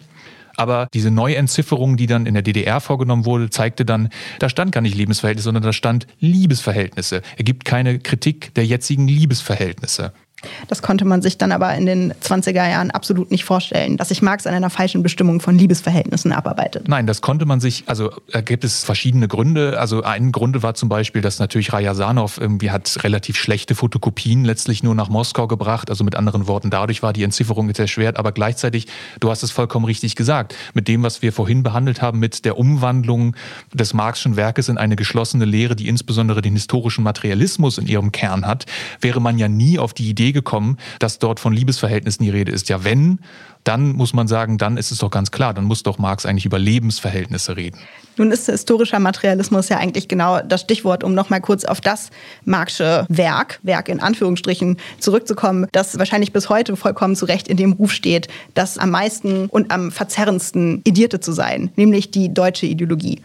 Aber 0.57 0.87
diese 0.93 1.11
Neuentzifferung, 1.11 1.97
die 1.97 2.07
dann 2.07 2.25
in 2.25 2.33
der 2.33 2.43
DDR 2.43 2.79
vorgenommen 2.79 3.25
wurde, 3.25 3.49
zeigte 3.49 3.85
dann, 3.85 4.09
da 4.39 4.47
stand 4.49 4.71
gar 4.71 4.81
nicht 4.81 4.95
Lebensverhältnisse, 4.95 5.45
sondern 5.45 5.63
da 5.63 5.73
stand 5.73 6.07
Liebesverhältnisse. 6.19 7.21
Er 7.37 7.43
gibt 7.43 7.65
keine 7.65 7.99
Kritik 7.99 8.53
der 8.53 8.65
jetzigen 8.65 9.07
Liebesverhältnisse. 9.07 10.13
Das 10.67 10.81
konnte 10.81 11.05
man 11.05 11.21
sich 11.21 11.37
dann 11.37 11.51
aber 11.51 11.73
in 11.75 11.85
den 11.85 12.13
20er 12.13 12.69
Jahren 12.69 12.91
absolut 12.91 13.31
nicht 13.31 13.45
vorstellen, 13.45 13.97
dass 13.97 14.09
sich 14.09 14.21
Marx 14.21 14.47
an 14.47 14.53
einer 14.53 14.69
falschen 14.69 15.03
Bestimmung 15.03 15.39
von 15.41 15.57
Liebesverhältnissen 15.57 16.31
abarbeitet. 16.31 16.87
Nein, 16.87 17.07
das 17.07 17.21
konnte 17.21 17.45
man 17.45 17.59
sich, 17.59 17.83
also 17.87 18.11
da 18.31 18.41
gibt 18.41 18.63
es 18.63 18.83
verschiedene 18.83 19.27
Gründe. 19.27 19.79
Also 19.79 20.03
ein 20.03 20.31
Grund 20.31 20.61
war 20.63 20.73
zum 20.73 20.89
Beispiel, 20.89 21.21
dass 21.21 21.39
natürlich 21.39 21.73
Rajasanov 21.73 22.37
irgendwie 22.39 22.71
hat 22.71 23.03
relativ 23.03 23.37
schlechte 23.37 23.75
Fotokopien 23.75 24.45
letztlich 24.45 24.83
nur 24.83 24.95
nach 24.95 25.09
Moskau 25.09 25.47
gebracht. 25.47 25.89
Also 25.89 26.03
mit 26.03 26.15
anderen 26.15 26.47
Worten, 26.47 26.69
dadurch 26.69 27.03
war 27.03 27.13
die 27.13 27.23
Entzifferung 27.23 27.73
sehr 27.73 27.87
schwer. 27.87 28.17
Aber 28.17 28.31
gleichzeitig, 28.31 28.87
du 29.19 29.29
hast 29.29 29.43
es 29.43 29.51
vollkommen 29.51 29.85
richtig 29.85 30.15
gesagt, 30.15 30.55
mit 30.73 30.87
dem, 30.87 31.03
was 31.03 31.21
wir 31.21 31.33
vorhin 31.33 31.63
behandelt 31.63 32.01
haben, 32.01 32.19
mit 32.19 32.45
der 32.45 32.57
Umwandlung 32.57 33.35
des 33.73 33.93
Marxischen 33.93 34.35
Werkes 34.35 34.69
in 34.69 34.77
eine 34.77 34.95
geschlossene 34.95 35.45
Lehre, 35.45 35.75
die 35.75 35.87
insbesondere 35.87 36.41
den 36.41 36.53
historischen 36.53 37.03
Materialismus 37.03 37.77
in 37.77 37.87
ihrem 37.87 38.11
Kern 38.11 38.45
hat, 38.45 38.65
wäre 39.01 39.19
man 39.19 39.37
ja 39.37 39.47
nie 39.47 39.79
auf 39.79 39.93
die 39.93 40.09
Idee 40.09 40.31
gekommen, 40.31 40.44
dass 40.99 41.19
dort 41.19 41.39
von 41.39 41.53
Liebesverhältnissen 41.53 42.23
die 42.23 42.31
Rede 42.31 42.51
ist. 42.51 42.69
Ja, 42.69 42.83
wenn, 42.83 43.19
dann 43.65 43.93
muss 43.93 44.13
man 44.13 44.27
sagen, 44.27 44.57
dann 44.57 44.77
ist 44.77 44.91
es 44.91 44.99
doch 44.99 45.09
ganz 45.09 45.31
klar, 45.31 45.53
dann 45.53 45.65
muss 45.65 45.83
doch 45.83 45.97
Marx 45.97 46.25
eigentlich 46.25 46.45
über 46.45 46.59
Lebensverhältnisse 46.59 47.57
reden. 47.57 47.79
Nun 48.17 48.31
ist 48.31 48.45
historischer 48.45 48.99
Materialismus 48.99 49.69
ja 49.69 49.77
eigentlich 49.77 50.07
genau 50.07 50.39
das 50.39 50.61
Stichwort, 50.61 51.03
um 51.03 51.13
nochmal 51.13 51.41
kurz 51.41 51.65
auf 51.65 51.81
das 51.81 52.11
Marxische 52.45 53.05
Werk, 53.09 53.59
Werk 53.63 53.89
in 53.89 53.99
Anführungsstrichen, 53.99 54.77
zurückzukommen, 54.99 55.67
das 55.71 55.97
wahrscheinlich 55.99 56.31
bis 56.31 56.47
heute 56.49 56.75
vollkommen 56.77 57.15
zu 57.15 57.25
Recht 57.25 57.47
in 57.47 57.57
dem 57.57 57.73
Ruf 57.73 57.91
steht, 57.91 58.27
das 58.53 58.77
am 58.77 58.91
meisten 58.91 59.47
und 59.47 59.71
am 59.71 59.91
verzerrendsten 59.91 60.81
idierte 60.85 61.19
zu 61.19 61.33
sein, 61.33 61.71
nämlich 61.75 62.11
die 62.11 62.33
deutsche 62.33 62.67
Ideologie. 62.67 63.21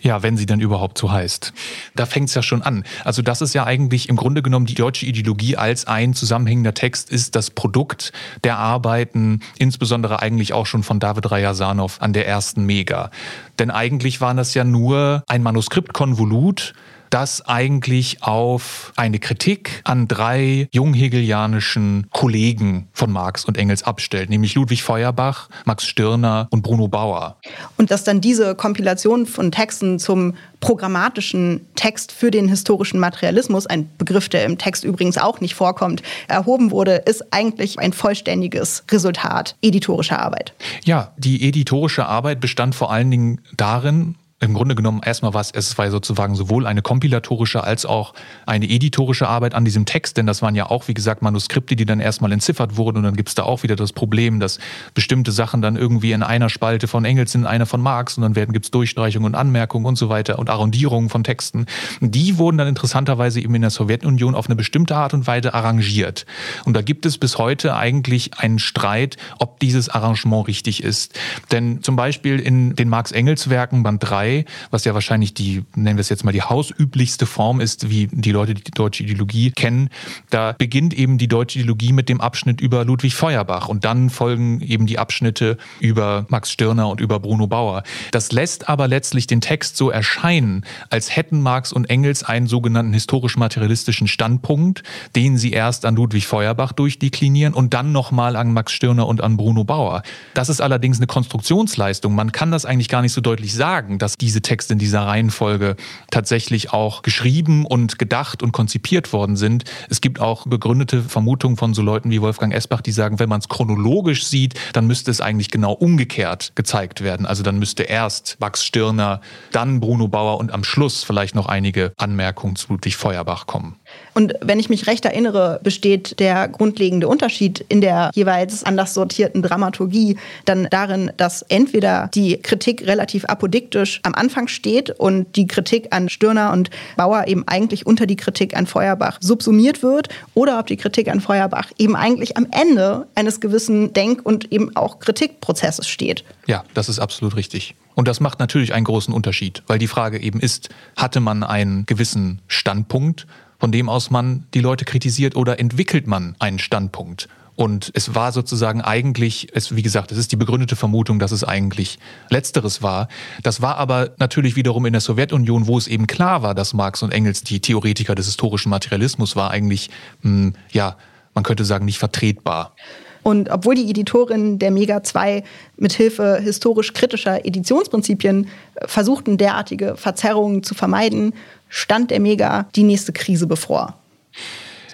Ja, 0.00 0.22
wenn 0.22 0.36
sie 0.36 0.46
dann 0.46 0.60
überhaupt 0.60 0.98
so 0.98 1.10
heißt. 1.12 1.52
Da 1.94 2.06
fängt 2.06 2.28
es 2.28 2.34
ja 2.34 2.42
schon 2.42 2.62
an. 2.62 2.84
Also 3.04 3.22
das 3.22 3.40
ist 3.40 3.54
ja 3.54 3.64
eigentlich 3.64 4.08
im 4.08 4.16
Grunde 4.16 4.42
genommen 4.42 4.66
die 4.66 4.74
deutsche 4.74 5.06
Ideologie 5.06 5.56
als 5.56 5.86
ein 5.86 6.14
zusammenhängender 6.14 6.74
Text 6.74 7.10
ist 7.10 7.36
das 7.36 7.50
Produkt 7.50 8.12
der 8.44 8.58
Arbeiten, 8.58 9.40
insbesondere 9.58 10.20
eigentlich 10.20 10.52
auch 10.52 10.66
schon 10.66 10.82
von 10.82 10.98
David 10.98 11.30
Rajasanov 11.30 12.02
an 12.02 12.12
der 12.12 12.26
ersten 12.26 12.64
Mega. 12.66 13.10
Denn 13.58 13.70
eigentlich 13.70 14.20
war 14.20 14.34
das 14.34 14.54
ja 14.54 14.64
nur 14.64 15.22
ein 15.28 15.42
Manuskriptkonvolut, 15.42 16.74
das 17.12 17.46
eigentlich 17.46 18.22
auf 18.22 18.92
eine 18.96 19.18
Kritik 19.18 19.82
an 19.84 20.08
drei 20.08 20.68
junghegelianischen 20.72 22.06
Kollegen 22.10 22.88
von 22.94 23.12
Marx 23.12 23.44
und 23.44 23.58
Engels 23.58 23.82
abstellt, 23.82 24.30
nämlich 24.30 24.54
Ludwig 24.54 24.82
Feuerbach, 24.82 25.50
Max 25.66 25.86
Stirner 25.86 26.48
und 26.50 26.62
Bruno 26.62 26.88
Bauer. 26.88 27.36
Und 27.76 27.90
dass 27.90 28.04
dann 28.04 28.22
diese 28.22 28.54
Kompilation 28.54 29.26
von 29.26 29.52
Texten 29.52 29.98
zum 29.98 30.34
programmatischen 30.60 31.66
Text 31.74 32.12
für 32.12 32.30
den 32.30 32.48
historischen 32.48 32.98
Materialismus, 32.98 33.66
ein 33.66 33.90
Begriff, 33.98 34.30
der 34.30 34.44
im 34.46 34.56
Text 34.56 34.84
übrigens 34.84 35.18
auch 35.18 35.40
nicht 35.40 35.54
vorkommt, 35.54 36.02
erhoben 36.28 36.70
wurde, 36.70 36.94
ist 36.94 37.32
eigentlich 37.32 37.78
ein 37.78 37.92
vollständiges 37.92 38.84
Resultat 38.90 39.56
editorischer 39.60 40.20
Arbeit. 40.20 40.54
Ja, 40.84 41.12
die 41.18 41.46
editorische 41.46 42.06
Arbeit 42.06 42.40
bestand 42.40 42.74
vor 42.74 42.90
allen 42.90 43.10
Dingen 43.10 43.40
darin, 43.56 44.14
im 44.42 44.54
Grunde 44.54 44.74
genommen 44.74 45.00
erstmal 45.04 45.34
was, 45.34 45.52
es 45.52 45.78
war 45.78 45.88
sozusagen 45.90 46.34
sowohl 46.34 46.66
eine 46.66 46.82
kompilatorische 46.82 47.62
als 47.62 47.86
auch 47.86 48.12
eine 48.44 48.68
editorische 48.68 49.28
Arbeit 49.28 49.54
an 49.54 49.64
diesem 49.64 49.86
Text, 49.86 50.16
denn 50.16 50.26
das 50.26 50.42
waren 50.42 50.56
ja 50.56 50.68
auch, 50.68 50.88
wie 50.88 50.94
gesagt, 50.94 51.22
Manuskripte, 51.22 51.76
die 51.76 51.86
dann 51.86 52.00
erstmal 52.00 52.32
entziffert 52.32 52.76
wurden 52.76 52.98
und 52.98 53.04
dann 53.04 53.14
gibt 53.14 53.28
es 53.28 53.36
da 53.36 53.44
auch 53.44 53.62
wieder 53.62 53.76
das 53.76 53.92
Problem, 53.92 54.40
dass 54.40 54.58
bestimmte 54.94 55.30
Sachen 55.30 55.62
dann 55.62 55.76
irgendwie 55.76 56.10
in 56.10 56.24
einer 56.24 56.48
Spalte 56.48 56.88
von 56.88 57.04
Engels 57.04 57.32
sind, 57.32 57.42
in 57.42 57.46
einer 57.46 57.66
von 57.66 57.80
Marx 57.80 58.16
und 58.16 58.22
dann 58.22 58.34
werden 58.34 58.52
gibt 58.52 58.66
es 58.66 58.70
Durchstreichungen 58.72 59.26
und 59.26 59.34
Anmerkungen 59.36 59.86
und 59.86 59.96
so 59.96 60.08
weiter 60.08 60.40
und 60.40 60.50
Arrondierungen 60.50 61.08
von 61.08 61.22
Texten. 61.22 61.66
Die 62.00 62.36
wurden 62.36 62.58
dann 62.58 62.68
interessanterweise 62.68 63.40
eben 63.40 63.54
in 63.54 63.62
der 63.62 63.70
Sowjetunion 63.70 64.34
auf 64.34 64.46
eine 64.46 64.56
bestimmte 64.56 64.96
Art 64.96 65.14
und 65.14 65.28
Weise 65.28 65.54
arrangiert. 65.54 66.26
Und 66.64 66.74
da 66.74 66.82
gibt 66.82 67.06
es 67.06 67.16
bis 67.16 67.38
heute 67.38 67.76
eigentlich 67.76 68.38
einen 68.38 68.58
Streit, 68.58 69.16
ob 69.38 69.60
dieses 69.60 69.88
Arrangement 69.88 70.48
richtig 70.48 70.82
ist. 70.82 71.18
Denn 71.52 71.82
zum 71.82 71.94
Beispiel 71.94 72.40
in 72.40 72.74
den 72.74 72.88
Marx-Engels-Werken 72.88 73.84
Band 73.84 74.02
3 74.02 74.31
was 74.70 74.84
ja 74.84 74.94
wahrscheinlich 74.94 75.34
die, 75.34 75.64
nennen 75.74 75.96
wir 75.96 76.00
es 76.00 76.08
jetzt 76.08 76.24
mal 76.24 76.32
die 76.32 76.42
hausüblichste 76.42 77.26
Form 77.26 77.60
ist, 77.60 77.90
wie 77.90 78.08
die 78.10 78.32
Leute 78.32 78.54
die 78.54 78.70
deutsche 78.70 79.02
Ideologie 79.02 79.50
kennen. 79.50 79.90
Da 80.30 80.52
beginnt 80.52 80.94
eben 80.94 81.18
die 81.18 81.28
deutsche 81.28 81.58
Ideologie 81.58 81.92
mit 81.92 82.08
dem 82.08 82.20
Abschnitt 82.20 82.60
über 82.60 82.84
Ludwig 82.84 83.14
Feuerbach 83.14 83.68
und 83.68 83.84
dann 83.84 84.10
folgen 84.10 84.60
eben 84.60 84.86
die 84.86 84.98
Abschnitte 84.98 85.56
über 85.80 86.26
Max 86.28 86.50
Stirner 86.50 86.88
und 86.88 87.00
über 87.00 87.20
Bruno 87.20 87.46
Bauer. 87.46 87.82
Das 88.10 88.32
lässt 88.32 88.68
aber 88.68 88.88
letztlich 88.88 89.26
den 89.26 89.40
Text 89.40 89.76
so 89.76 89.90
erscheinen, 89.90 90.64
als 90.90 91.14
hätten 91.14 91.40
Marx 91.40 91.72
und 91.72 91.90
Engels 91.90 92.22
einen 92.22 92.46
sogenannten 92.46 92.92
historisch-materialistischen 92.92 94.08
Standpunkt, 94.08 94.82
den 95.16 95.36
sie 95.36 95.52
erst 95.52 95.84
an 95.84 95.96
Ludwig 95.96 96.26
Feuerbach 96.26 96.72
durchdeklinieren 96.72 97.54
und 97.54 97.74
dann 97.74 97.92
nochmal 97.92 98.36
an 98.36 98.52
Max 98.52 98.72
Stirner 98.72 99.06
und 99.06 99.20
an 99.20 99.36
Bruno 99.36 99.64
Bauer. 99.64 100.02
Das 100.34 100.48
ist 100.48 100.60
allerdings 100.60 100.98
eine 100.98 101.06
Konstruktionsleistung. 101.06 102.14
Man 102.14 102.32
kann 102.32 102.50
das 102.50 102.64
eigentlich 102.64 102.88
gar 102.88 103.02
nicht 103.02 103.12
so 103.12 103.20
deutlich 103.20 103.54
sagen, 103.54 103.98
dass 103.98 104.18
diese 104.22 104.40
Texte 104.40 104.72
in 104.72 104.78
dieser 104.78 105.02
Reihenfolge 105.02 105.76
tatsächlich 106.10 106.72
auch 106.72 107.02
geschrieben 107.02 107.66
und 107.66 107.98
gedacht 107.98 108.42
und 108.42 108.52
konzipiert 108.52 109.12
worden 109.12 109.36
sind. 109.36 109.64
Es 109.90 110.00
gibt 110.00 110.20
auch 110.20 110.46
begründete 110.46 111.02
Vermutungen 111.02 111.56
von 111.56 111.74
so 111.74 111.82
Leuten 111.82 112.10
wie 112.10 112.20
Wolfgang 112.20 112.54
Esbach, 112.54 112.80
die 112.80 112.92
sagen, 112.92 113.18
wenn 113.18 113.28
man 113.28 113.40
es 113.40 113.48
chronologisch 113.48 114.24
sieht, 114.24 114.54
dann 114.72 114.86
müsste 114.86 115.10
es 115.10 115.20
eigentlich 115.20 115.50
genau 115.50 115.72
umgekehrt 115.72 116.52
gezeigt 116.54 117.02
werden. 117.02 117.26
Also 117.26 117.42
dann 117.42 117.58
müsste 117.58 117.82
erst 117.82 118.36
Max 118.40 118.64
Stirner, 118.64 119.20
dann 119.50 119.80
Bruno 119.80 120.08
Bauer 120.08 120.38
und 120.38 120.52
am 120.52 120.64
Schluss 120.64 121.04
vielleicht 121.04 121.34
noch 121.34 121.46
einige 121.46 121.92
Anmerkungen 121.96 122.56
zu 122.56 122.72
Ludwig 122.72 122.96
Feuerbach 122.96 123.46
kommen. 123.46 123.76
Und 124.14 124.34
wenn 124.40 124.58
ich 124.58 124.68
mich 124.68 124.86
recht 124.86 125.04
erinnere, 125.04 125.60
besteht 125.62 126.18
der 126.20 126.48
grundlegende 126.48 127.08
Unterschied 127.08 127.64
in 127.68 127.80
der 127.80 128.10
jeweils 128.14 128.64
anders 128.64 128.94
sortierten 128.94 129.42
Dramaturgie 129.42 130.18
dann 130.44 130.68
darin, 130.70 131.10
dass 131.16 131.42
entweder 131.42 132.10
die 132.14 132.36
Kritik 132.36 132.86
relativ 132.86 133.24
apodiktisch 133.24 134.00
am 134.02 134.14
Anfang 134.14 134.48
steht 134.48 134.90
und 134.90 135.36
die 135.36 135.46
Kritik 135.46 135.88
an 135.90 136.08
Stirner 136.08 136.52
und 136.52 136.70
Bauer 136.96 137.26
eben 137.26 137.44
eigentlich 137.46 137.86
unter 137.86 138.06
die 138.06 138.16
Kritik 138.16 138.56
an 138.56 138.66
Feuerbach 138.66 139.18
subsumiert 139.20 139.82
wird 139.82 140.08
oder 140.34 140.58
ob 140.58 140.66
die 140.66 140.76
Kritik 140.76 141.08
an 141.08 141.20
Feuerbach 141.20 141.70
eben 141.78 141.96
eigentlich 141.96 142.36
am 142.36 142.46
Ende 142.50 143.06
eines 143.14 143.40
gewissen 143.40 143.92
Denk- 143.92 144.24
und 144.24 144.52
eben 144.52 144.76
auch 144.76 144.98
Kritikprozesses 144.98 145.88
steht. 145.88 146.24
Ja, 146.46 146.64
das 146.74 146.88
ist 146.88 146.98
absolut 146.98 147.36
richtig. 147.36 147.74
Und 147.94 148.08
das 148.08 148.20
macht 148.20 148.38
natürlich 148.38 148.72
einen 148.72 148.84
großen 148.84 149.12
Unterschied, 149.12 149.62
weil 149.66 149.78
die 149.78 149.86
Frage 149.86 150.20
eben 150.20 150.40
ist, 150.40 150.70
hatte 150.96 151.20
man 151.20 151.42
einen 151.42 151.84
gewissen 151.86 152.40
Standpunkt, 152.48 153.26
von 153.62 153.70
dem 153.70 153.88
aus 153.88 154.10
man 154.10 154.42
die 154.54 154.58
Leute 154.58 154.84
kritisiert 154.84 155.36
oder 155.36 155.60
entwickelt 155.60 156.08
man 156.08 156.34
einen 156.40 156.58
Standpunkt? 156.58 157.28
Und 157.54 157.92
es 157.94 158.12
war 158.12 158.32
sozusagen 158.32 158.80
eigentlich, 158.80 159.50
es, 159.54 159.76
wie 159.76 159.82
gesagt, 159.82 160.10
es 160.10 160.18
ist 160.18 160.32
die 160.32 160.36
begründete 160.36 160.74
Vermutung, 160.74 161.20
dass 161.20 161.30
es 161.30 161.44
eigentlich 161.44 162.00
Letzteres 162.28 162.82
war. 162.82 163.06
Das 163.44 163.62
war 163.62 163.76
aber 163.76 164.14
natürlich 164.18 164.56
wiederum 164.56 164.84
in 164.84 164.94
der 164.94 165.00
Sowjetunion, 165.00 165.68
wo 165.68 165.78
es 165.78 165.86
eben 165.86 166.08
klar 166.08 166.42
war, 166.42 166.56
dass 166.56 166.74
Marx 166.74 167.04
und 167.04 167.12
Engels 167.12 167.44
die 167.44 167.60
Theoretiker 167.60 168.16
des 168.16 168.26
historischen 168.26 168.70
Materialismus 168.70 169.36
war, 169.36 169.52
eigentlich, 169.52 169.90
mh, 170.22 170.30
hm, 170.30 170.54
ja, 170.72 170.96
man 171.32 171.44
könnte 171.44 171.64
sagen, 171.64 171.84
nicht 171.84 172.00
vertretbar. 172.00 172.74
Und 173.22 173.48
obwohl 173.50 173.76
die 173.76 173.88
Editorinnen 173.88 174.58
der 174.58 174.72
Mega 174.72 175.04
2 175.04 175.44
mithilfe 175.76 176.40
historisch 176.40 176.92
kritischer 176.92 177.46
Editionsprinzipien 177.46 178.48
versuchten, 178.86 179.38
derartige 179.38 179.96
Verzerrungen 179.96 180.64
zu 180.64 180.74
vermeiden, 180.74 181.32
stand 181.72 182.10
der 182.10 182.20
Mega 182.20 182.66
die 182.76 182.82
nächste 182.82 183.12
Krise 183.12 183.46
bevor. 183.46 183.98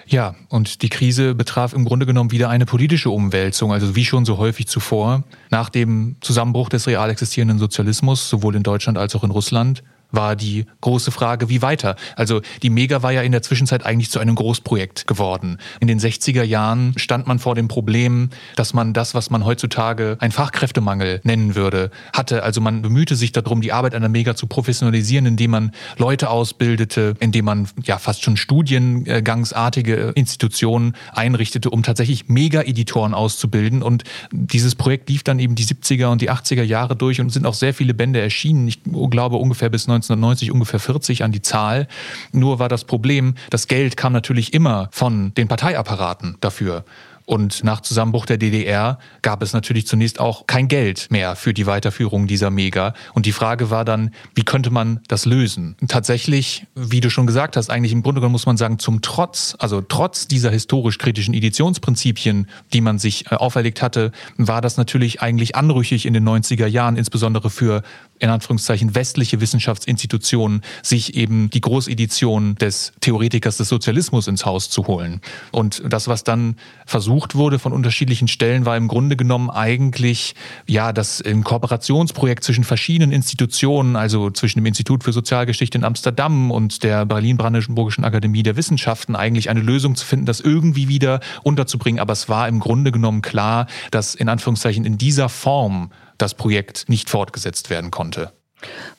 Ja, 0.06 0.36
und 0.48 0.80
die 0.82 0.88
Krise 0.88 1.34
betraf 1.34 1.74
im 1.74 1.84
Grunde 1.84 2.06
genommen 2.06 2.30
wieder 2.30 2.48
eine 2.48 2.64
politische 2.64 3.10
Umwälzung, 3.10 3.72
also 3.72 3.94
wie 3.94 4.04
schon 4.04 4.24
so 4.24 4.38
häufig 4.38 4.68
zuvor. 4.68 5.24
Nach 5.50 5.68
dem 5.68 6.16
Zusammenbruch 6.22 6.70
des 6.70 6.86
real 6.86 7.10
existierenden 7.10 7.58
Sozialismus, 7.58 8.30
sowohl 8.30 8.54
in 8.56 8.62
Deutschland 8.62 8.96
als 8.96 9.14
auch 9.16 9.24
in 9.24 9.30
Russland, 9.30 9.82
war 10.10 10.36
die 10.36 10.66
große 10.80 11.10
Frage, 11.10 11.48
wie 11.48 11.62
weiter. 11.62 11.96
Also 12.16 12.40
die 12.62 12.70
Mega 12.70 13.02
war 13.02 13.12
ja 13.12 13.22
in 13.22 13.32
der 13.32 13.42
Zwischenzeit 13.42 13.84
eigentlich 13.84 14.10
zu 14.10 14.18
einem 14.18 14.34
Großprojekt 14.34 15.06
geworden. 15.06 15.58
In 15.80 15.88
den 15.88 16.00
60er 16.00 16.42
Jahren 16.42 16.94
stand 16.96 17.26
man 17.26 17.38
vor 17.38 17.54
dem 17.54 17.68
Problem, 17.68 18.30
dass 18.56 18.74
man 18.74 18.92
das, 18.94 19.14
was 19.14 19.30
man 19.30 19.44
heutzutage 19.44 20.16
ein 20.20 20.32
Fachkräftemangel 20.32 21.20
nennen 21.24 21.54
würde, 21.54 21.90
hatte. 22.12 22.42
Also 22.42 22.60
man 22.60 22.82
bemühte 22.82 23.16
sich 23.16 23.32
darum, 23.32 23.60
die 23.60 23.72
Arbeit 23.72 23.94
einer 23.94 24.08
Mega 24.08 24.34
zu 24.34 24.46
professionalisieren, 24.46 25.26
indem 25.26 25.50
man 25.50 25.72
Leute 25.96 26.30
ausbildete, 26.30 27.14
indem 27.20 27.44
man 27.44 27.68
ja 27.84 27.98
fast 27.98 28.22
schon 28.22 28.36
studiengangsartige 28.36 30.12
Institutionen 30.14 30.94
einrichtete, 31.12 31.70
um 31.70 31.82
tatsächlich 31.82 32.28
Mega-Editoren 32.28 33.14
auszubilden. 33.14 33.82
Und 33.82 34.04
dieses 34.30 34.74
Projekt 34.74 35.08
lief 35.10 35.22
dann 35.22 35.38
eben 35.38 35.54
die 35.54 35.64
70er 35.64 36.06
und 36.06 36.22
die 36.22 36.30
80er 36.30 36.62
Jahre 36.62 36.96
durch 36.96 37.20
und 37.20 37.30
sind 37.30 37.46
auch 37.46 37.54
sehr 37.54 37.74
viele 37.74 37.94
Bände 37.94 38.20
erschienen. 38.20 38.68
Ich 38.68 38.80
glaube 39.10 39.36
ungefähr 39.36 39.68
bis 39.68 39.86
1990 39.98 40.52
ungefähr 40.52 40.80
40 40.80 41.24
an 41.24 41.32
die 41.32 41.42
Zahl. 41.42 41.88
Nur 42.32 42.58
war 42.58 42.68
das 42.68 42.84
Problem, 42.84 43.34
das 43.50 43.66
Geld 43.66 43.96
kam 43.96 44.12
natürlich 44.12 44.54
immer 44.54 44.88
von 44.92 45.34
den 45.34 45.48
Parteiapparaten 45.48 46.36
dafür. 46.40 46.84
Und 47.28 47.62
nach 47.62 47.82
Zusammenbruch 47.82 48.24
der 48.24 48.38
DDR 48.38 48.98
gab 49.20 49.42
es 49.42 49.52
natürlich 49.52 49.86
zunächst 49.86 50.18
auch 50.18 50.46
kein 50.46 50.66
Geld 50.66 51.08
mehr 51.10 51.36
für 51.36 51.52
die 51.52 51.66
Weiterführung 51.66 52.26
dieser 52.26 52.48
Mega. 52.48 52.94
Und 53.12 53.26
die 53.26 53.32
Frage 53.32 53.68
war 53.68 53.84
dann, 53.84 54.12
wie 54.34 54.44
könnte 54.44 54.70
man 54.70 55.00
das 55.08 55.26
lösen? 55.26 55.76
Tatsächlich, 55.88 56.64
wie 56.74 57.02
du 57.02 57.10
schon 57.10 57.26
gesagt 57.26 57.58
hast, 57.58 57.68
eigentlich 57.68 57.92
im 57.92 58.02
Grunde 58.02 58.22
genommen 58.22 58.32
muss 58.32 58.46
man 58.46 58.56
sagen, 58.56 58.78
zum 58.78 59.02
Trotz, 59.02 59.54
also 59.58 59.82
trotz 59.82 60.26
dieser 60.26 60.50
historisch 60.50 60.96
kritischen 60.96 61.34
Editionsprinzipien, 61.34 62.48
die 62.72 62.80
man 62.80 62.98
sich 62.98 63.30
äh, 63.30 63.34
auferlegt 63.34 63.82
hatte, 63.82 64.10
war 64.38 64.62
das 64.62 64.78
natürlich 64.78 65.20
eigentlich 65.20 65.54
anrüchig 65.54 66.06
in 66.06 66.14
den 66.14 66.26
90er 66.26 66.66
Jahren, 66.66 66.96
insbesondere 66.96 67.50
für 67.50 67.82
in 68.20 68.30
Anführungszeichen 68.30 68.94
westliche 68.94 69.40
Wissenschaftsinstitutionen, 69.40 70.62
sich 70.82 71.14
eben 71.14 71.50
die 71.50 71.60
Großedition 71.60 72.56
des 72.56 72.92
Theoretikers 73.00 73.58
des 73.58 73.68
Sozialismus 73.68 74.28
ins 74.28 74.44
Haus 74.44 74.70
zu 74.70 74.86
holen. 74.86 75.20
Und 75.52 75.82
das, 75.86 76.08
was 76.08 76.24
dann 76.24 76.56
versucht 76.86 77.17
wurde 77.34 77.58
von 77.58 77.72
unterschiedlichen 77.72 78.28
Stellen, 78.28 78.66
war 78.66 78.76
im 78.76 78.88
Grunde 78.88 79.16
genommen 79.16 79.50
eigentlich 79.50 80.34
ja 80.66 80.92
das 80.92 81.20
im 81.20 81.44
Kooperationsprojekt 81.44 82.44
zwischen 82.44 82.64
verschiedenen 82.64 83.12
Institutionen, 83.12 83.96
also 83.96 84.30
zwischen 84.30 84.58
dem 84.58 84.66
Institut 84.66 85.04
für 85.04 85.12
Sozialgeschichte 85.12 85.78
in 85.78 85.84
Amsterdam 85.84 86.50
und 86.50 86.82
der 86.82 87.06
Berlin-Brandenburgischen 87.06 88.04
Akademie 88.04 88.42
der 88.42 88.56
Wissenschaften 88.56 89.16
eigentlich 89.16 89.50
eine 89.50 89.60
Lösung 89.60 89.96
zu 89.96 90.06
finden, 90.06 90.26
das 90.26 90.40
irgendwie 90.40 90.88
wieder 90.88 91.20
unterzubringen. 91.42 92.00
Aber 92.00 92.12
es 92.12 92.28
war 92.28 92.48
im 92.48 92.60
Grunde 92.60 92.92
genommen 92.92 93.22
klar, 93.22 93.66
dass 93.90 94.14
in 94.14 94.28
Anführungszeichen 94.28 94.84
in 94.84 94.98
dieser 94.98 95.28
Form 95.28 95.90
das 96.18 96.34
Projekt 96.34 96.88
nicht 96.88 97.10
fortgesetzt 97.10 97.70
werden 97.70 97.90
konnte. 97.90 98.32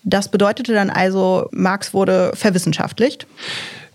Das 0.04 0.32
bedeutete 0.32 0.74
dann 0.74 0.90
also, 0.90 1.50
Marx 1.52 1.94
wurde 1.94 2.32
verwissenschaftlicht? 2.34 3.28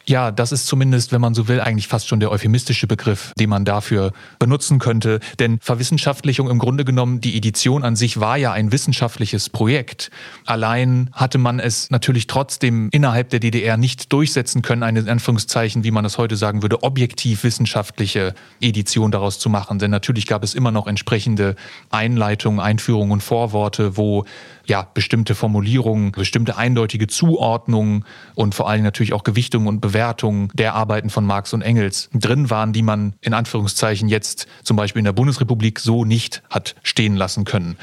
Ja, 0.07 0.31
das 0.31 0.53
ist 0.53 0.67
zumindest, 0.67 1.13
wenn 1.13 1.21
man 1.23 1.35
so 1.35 1.49
will, 1.49 1.61
eigentlich 1.61 1.89
fast 1.89 2.09
schon 2.09 2.21
der 2.21 2.31
euphemistische 2.31 2.87
Begriff, 2.87 3.33
den 3.39 3.49
man 3.49 3.65
dafür 3.65 4.13
benutzen 4.39 4.79
könnte. 4.79 5.19
Denn 5.39 5.59
Verwissenschaftlichung 5.63 6.51
im 6.51 6.59
Grunde 6.59 6.85
genommen, 6.85 7.23
die 7.23 7.37
Edition 7.37 7.83
an 7.83 7.97
sich 7.97 8.21
war 8.21 8.37
ja 8.37 8.53
ein 8.53 8.71
wissenschaftliches 8.71 9.49
Projekt. 9.49 10.11
Allein 10.45 11.09
hatte 11.13 11.39
man 11.39 11.59
es 11.59 11.91
natürlich 11.91 12.27
trotzdem 12.27 12.91
innerhalb 12.93 13.31
der 13.31 13.41
DDR 13.41 13.79
nicht 13.79 14.13
durchsetzen 14.13 14.61
können, 14.61 14.83
eine 14.83 15.01
in 15.01 15.09
Anführungszeichen, 15.09 15.85
wie 15.85 15.91
man 15.91 16.05
es 16.05 16.19
heute 16.19 16.37
sagen 16.37 16.61
würde, 16.61 16.83
objektiv 16.83 17.43
wissenschaftliche 17.43 18.35
Edition 18.61 19.11
daraus 19.11 19.39
zu 19.39 19.49
machen. 19.49 19.79
Denn 19.79 19.91
natürlich 19.91 20.27
gab 20.27 20.45
es 20.45 20.55
immer 20.55 20.71
noch 20.71 20.87
entsprechende 20.87 21.57
Einleitungen, 21.91 22.61
Einführungen 22.61 23.11
und 23.11 23.23
Vorworte, 23.23 23.97
wo 23.97 24.27
ja, 24.67 24.87
bestimmte 24.95 25.35
Formulierungen, 25.35 26.13
bestimmte 26.13 26.57
eindeutige 26.57 27.07
Zuordnungen 27.07 28.05
und 28.35 28.55
vor 28.55 28.69
allem 28.69 28.83
natürlich 28.83 29.13
auch 29.13 29.23
Gewichtungen 29.23 29.67
und 29.67 29.81
Bewertungen 29.81 29.94
der 30.53 30.75
Arbeiten 30.75 31.09
von 31.09 31.25
Marx 31.25 31.53
und 31.53 31.63
Engels 31.63 32.11
drin 32.13 32.51
waren, 32.51 32.73
die 32.73 32.83
man 32.83 33.15
in 33.21 33.33
Anführungszeichen 33.33 34.09
jetzt 34.09 34.47
zum 34.63 34.77
Beispiel 34.77 35.01
in 35.01 35.07
der 35.07 35.13
Bundesrepublik 35.13 35.79
so 35.79 36.05
nicht 36.05 36.43
hat 36.51 36.75
stehen 36.83 37.17
lassen 37.17 37.45
können. 37.45 37.79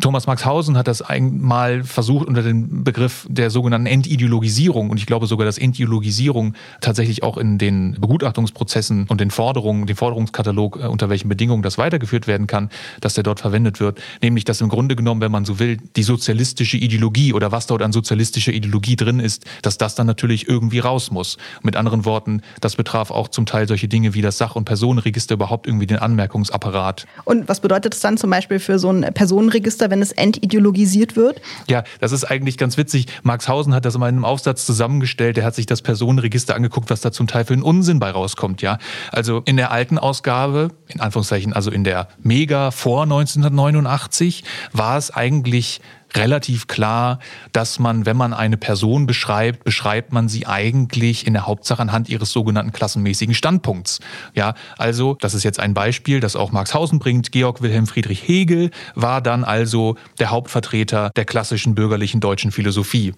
Thomas 0.00 0.26
Maxhausen 0.26 0.76
hat 0.76 0.88
das 0.88 1.00
einmal 1.00 1.82
versucht 1.82 2.28
unter 2.28 2.42
dem 2.42 2.84
Begriff 2.84 3.26
der 3.30 3.50
sogenannten 3.50 3.86
Entideologisierung 3.86 4.90
und 4.90 4.98
ich 4.98 5.06
glaube 5.06 5.26
sogar, 5.26 5.46
dass 5.46 5.56
Entideologisierung 5.56 6.54
tatsächlich 6.82 7.22
auch 7.22 7.38
in 7.38 7.56
den 7.56 7.96
Begutachtungsprozessen 7.98 9.06
und 9.08 9.20
den 9.20 9.30
Forderungen, 9.30 9.86
den 9.86 9.96
Forderungskatalog, 9.96 10.80
äh, 10.82 10.86
unter 10.86 11.08
welchen 11.08 11.28
Bedingungen 11.28 11.62
das 11.62 11.78
weitergeführt 11.78 12.26
werden 12.26 12.46
kann, 12.46 12.68
dass 13.00 13.14
der 13.14 13.24
dort 13.24 13.40
verwendet 13.40 13.80
wird. 13.80 14.00
Nämlich, 14.22 14.44
dass 14.44 14.60
im 14.60 14.68
Grunde 14.68 14.96
genommen, 14.96 15.22
wenn 15.22 15.32
man 15.32 15.46
so 15.46 15.58
will, 15.58 15.78
die 15.96 16.02
sozialistische 16.02 16.76
Ideologie 16.76 17.32
oder 17.32 17.50
was 17.50 17.66
dort 17.66 17.80
an 17.80 17.92
sozialistischer 17.92 18.52
Ideologie 18.52 18.96
drin 18.96 19.18
ist, 19.18 19.44
dass 19.62 19.78
das 19.78 19.94
dann 19.94 20.06
natürlich 20.06 20.46
irgendwie 20.46 20.80
raus 20.80 21.10
muss. 21.10 21.38
Mit 21.62 21.74
anderen 21.74 22.04
Worten, 22.04 22.42
das 22.60 22.76
betraf 22.76 23.10
auch 23.10 23.28
zum 23.28 23.46
Teil 23.46 23.66
solche 23.66 23.88
Dinge 23.88 24.12
wie 24.12 24.20
das 24.20 24.36
Sach- 24.36 24.56
und 24.56 24.66
Personenregister, 24.66 25.34
überhaupt 25.34 25.66
irgendwie 25.66 25.86
den 25.86 25.98
Anmerkungsapparat. 25.98 27.06
Und 27.24 27.48
was 27.48 27.60
bedeutet 27.60 27.94
das 27.94 28.00
dann 28.00 28.18
zum 28.18 28.30
Beispiel 28.30 28.58
für 28.58 28.78
so 28.78 28.90
ein 28.90 29.02
Personenregister? 29.14 29.85
Besser, 29.86 29.90
wenn 29.90 30.02
es 30.02 30.12
entideologisiert 30.12 31.16
wird? 31.16 31.40
Ja, 31.68 31.84
das 32.00 32.12
ist 32.12 32.24
eigentlich 32.24 32.58
ganz 32.58 32.76
witzig. 32.76 33.06
Max 33.22 33.48
Hausen 33.48 33.74
hat 33.74 33.84
das 33.84 33.94
in 33.94 34.02
einem 34.02 34.24
Aufsatz 34.24 34.66
zusammengestellt. 34.66 35.38
Er 35.38 35.44
hat 35.44 35.54
sich 35.54 35.66
das 35.66 35.82
Personenregister 35.82 36.54
angeguckt, 36.54 36.90
was 36.90 37.00
da 37.00 37.12
zum 37.12 37.26
Teil 37.26 37.44
für 37.44 37.54
einen 37.54 37.62
Unsinn 37.62 37.98
bei 37.98 38.10
rauskommt. 38.10 38.62
Ja, 38.62 38.78
also 39.12 39.42
in 39.44 39.56
der 39.56 39.70
alten 39.70 39.98
Ausgabe, 39.98 40.70
in 40.88 41.00
Anführungszeichen, 41.00 41.52
also 41.52 41.70
in 41.70 41.84
der 41.84 42.08
Mega 42.22 42.70
vor 42.70 43.02
1989, 43.02 44.44
war 44.72 44.96
es 44.96 45.10
eigentlich 45.10 45.80
relativ 46.14 46.66
klar, 46.66 47.18
dass 47.52 47.78
man, 47.78 48.06
wenn 48.06 48.16
man 48.16 48.32
eine 48.32 48.56
Person 48.56 49.06
beschreibt, 49.06 49.64
beschreibt 49.64 50.12
man 50.12 50.28
sie 50.28 50.46
eigentlich 50.46 51.26
in 51.26 51.32
der 51.32 51.46
Hauptsache 51.46 51.82
anhand 51.82 52.08
ihres 52.08 52.32
sogenannten 52.32 52.72
klassenmäßigen 52.72 53.34
Standpunkts. 53.34 54.00
Ja, 54.34 54.54
also, 54.78 55.16
das 55.20 55.34
ist 55.34 55.44
jetzt 55.44 55.60
ein 55.60 55.74
Beispiel, 55.74 56.20
das 56.20 56.36
auch 56.36 56.52
Marxhausen 56.52 56.98
bringt. 56.98 57.32
Georg 57.32 57.62
Wilhelm 57.62 57.86
Friedrich 57.86 58.26
Hegel 58.26 58.70
war 58.94 59.20
dann 59.20 59.44
also 59.44 59.96
der 60.18 60.30
Hauptvertreter 60.30 61.10
der 61.16 61.24
klassischen 61.24 61.74
bürgerlichen 61.74 62.20
deutschen 62.20 62.52
Philosophie. 62.52 63.12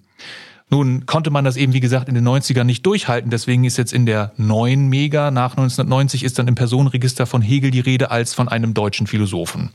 Nun 0.71 1.07
konnte 1.07 1.31
man 1.31 1.43
das 1.45 1.57
eben, 1.57 1.73
wie 1.73 1.79
gesagt, 1.79 2.09
in 2.09 2.15
den 2.15 2.27
90ern 2.27 2.63
nicht 2.63 2.85
durchhalten. 2.85 3.31
Deswegen 3.31 3.63
ist 3.63 3.77
jetzt 3.77 3.91
in 3.91 4.05
der 4.05 4.33
neuen 4.37 4.87
Mega 4.87 5.31
nach 5.31 5.51
1990 5.51 6.23
ist 6.23 6.37
dann 6.37 6.47
im 6.47 6.55
Personenregister 6.55 7.25
von 7.25 7.41
Hegel 7.41 7.71
die 7.71 7.79
Rede 7.79 8.11
als 8.11 8.35
von 8.35 8.47
einem 8.47 8.75
deutschen 8.75 9.07
Philosophen. 9.07 9.71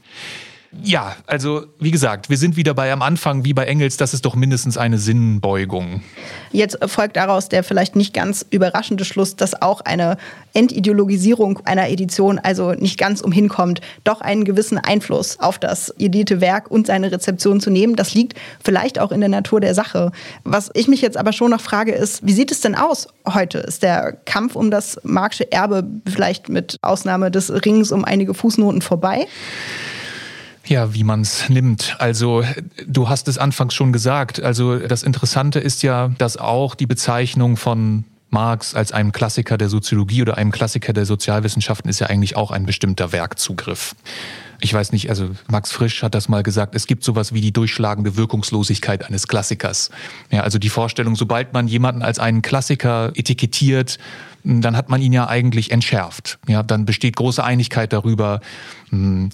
Ja, 0.83 1.17
also 1.27 1.67
wie 1.79 1.91
gesagt, 1.91 2.31
wir 2.31 2.37
sind 2.37 2.57
wieder 2.57 2.75
bei 2.75 2.93
am 2.93 3.03
Anfang, 3.03 3.45
wie 3.45 3.55
bei 3.55 3.65
Engels, 3.65 3.97
das 3.97 4.15
ist 4.15 4.25
doch 4.25 4.35
mindestens 4.35 4.77
eine 4.77 4.99
Sinnbeugung. 4.99 6.03
Jetzt 6.53 6.79
folgt 6.87 7.17
daraus 7.17 7.49
der 7.49 7.65
vielleicht 7.65 7.97
nicht 7.97 8.15
ganz 8.15 8.45
überraschende 8.51 9.05
Schluss, 9.05 9.37
dass 9.37 9.61
auch 9.61 9.81
eine 9.83 10.17
Entideologisierung 10.53 11.61
einer 11.65 11.89
Edition 11.89 12.39
also 12.39 12.73
nicht 12.73 12.99
ganz 12.99 13.21
umhinkommt, 13.21 13.81
doch 14.05 14.21
einen 14.21 14.45
gewissen 14.45 14.79
Einfluss 14.79 15.41
auf 15.41 15.59
das 15.59 15.93
edite 15.99 16.41
Werk 16.41 16.71
und 16.71 16.87
seine 16.87 17.11
Rezeption 17.11 17.61
zu 17.61 17.71
nehmen. 17.71 17.97
Das 17.97 18.15
liegt 18.15 18.35
vielleicht 18.63 18.99
auch 18.99 19.13
in 19.13 19.21
der 19.21 19.29
Natur 19.29 19.61
der 19.61 19.75
Sache. 19.75 20.13
Was 20.45 20.71
ich 20.75 20.89
mich 20.89 21.01
jetzt 21.01 21.17
aber 21.17 21.33
schon 21.33 21.51
noch 21.51 21.61
frage, 21.61 21.93
ist, 21.93 22.27
wie 22.27 22.33
sieht 22.33 22.51
es 22.51 22.61
denn 22.61 22.75
aus 22.75 23.09
heute? 23.27 23.59
Ist 23.59 23.83
der 23.83 24.13
Kampf 24.25 24.57
um 24.57 24.71
das 24.71 25.01
Marxische 25.03 25.51
Erbe 25.51 25.85
vielleicht 26.07 26.49
mit 26.49 26.79
Ausnahme 26.83 27.31
des 27.31 27.51
Rings 27.65 27.91
um 27.91 28.05
einige 28.05 28.35
Fußnoten 28.35 28.83
vorbei? 28.83 29.27
Ja, 30.67 30.95
wie 30.95 31.05
man 31.05 31.21
es 31.21 31.49
nimmt. 31.49 31.97
Also 31.99 32.43
du 32.87 33.09
hast 33.09 33.29
es 33.29 33.39
anfangs 33.39 33.75
schon 33.75 33.93
gesagt. 33.93 34.43
Also 34.43 34.79
das 34.79 35.03
Interessante 35.03 35.59
ist 35.61 35.83
ja, 35.83 36.09
dass 36.19 36.37
auch 36.37 36.75
die 36.75 36.87
Bezeichnung 36.87 37.57
von 37.57 38.05
Marx 38.31 38.75
als 38.75 38.93
einem 38.93 39.13
Klassiker 39.13 39.57
der 39.57 39.69
Soziologie 39.69 40.23
oder 40.23 40.37
einem 40.37 40.51
Klassiker 40.51 40.93
der 40.93 41.07
Sozialwissenschaften 41.07 41.89
ist 41.89 42.01
ja 42.01 42.09
eigentlich 42.09 42.37
auch 42.37 42.51
ein 42.51 42.67
bestimmter 42.67 43.13
Werkzugriff. 43.13 43.95
Ich 44.61 44.73
weiß 44.73 44.93
nicht, 44.93 45.09
also 45.09 45.31
Max 45.49 45.73
Frisch 45.73 46.03
hat 46.03 46.15
das 46.15 46.29
mal 46.29 46.43
gesagt, 46.43 46.75
es 46.75 46.87
gibt 46.87 47.05
sowas 47.05 47.33
wie 47.33 47.41
die 47.41 47.53
durchschlagende 47.53 48.17
Wirkungslosigkeit 48.17 49.05
eines 49.05 49.29
Klassikers. 49.29 49.91
Ja, 50.31 50.41
also 50.41 50.59
die 50.59 50.69
Vorstellung, 50.69 51.17
sobald 51.17 51.53
man 51.53 51.69
jemanden 51.69 52.03
als 52.03 52.19
einen 52.19 52.43
Klassiker 52.43 53.13
etikettiert, 53.15 53.99
dann 54.43 54.77
hat 54.77 54.91
man 54.91 55.01
ihn 55.01 55.13
ja 55.13 55.29
eigentlich 55.29 55.71
entschärft. 55.71 56.39
Ja, 56.47 56.63
dann 56.63 56.85
besteht 56.85 57.17
große 57.17 57.43
Einigkeit 57.43 57.93
darüber, 57.93 58.41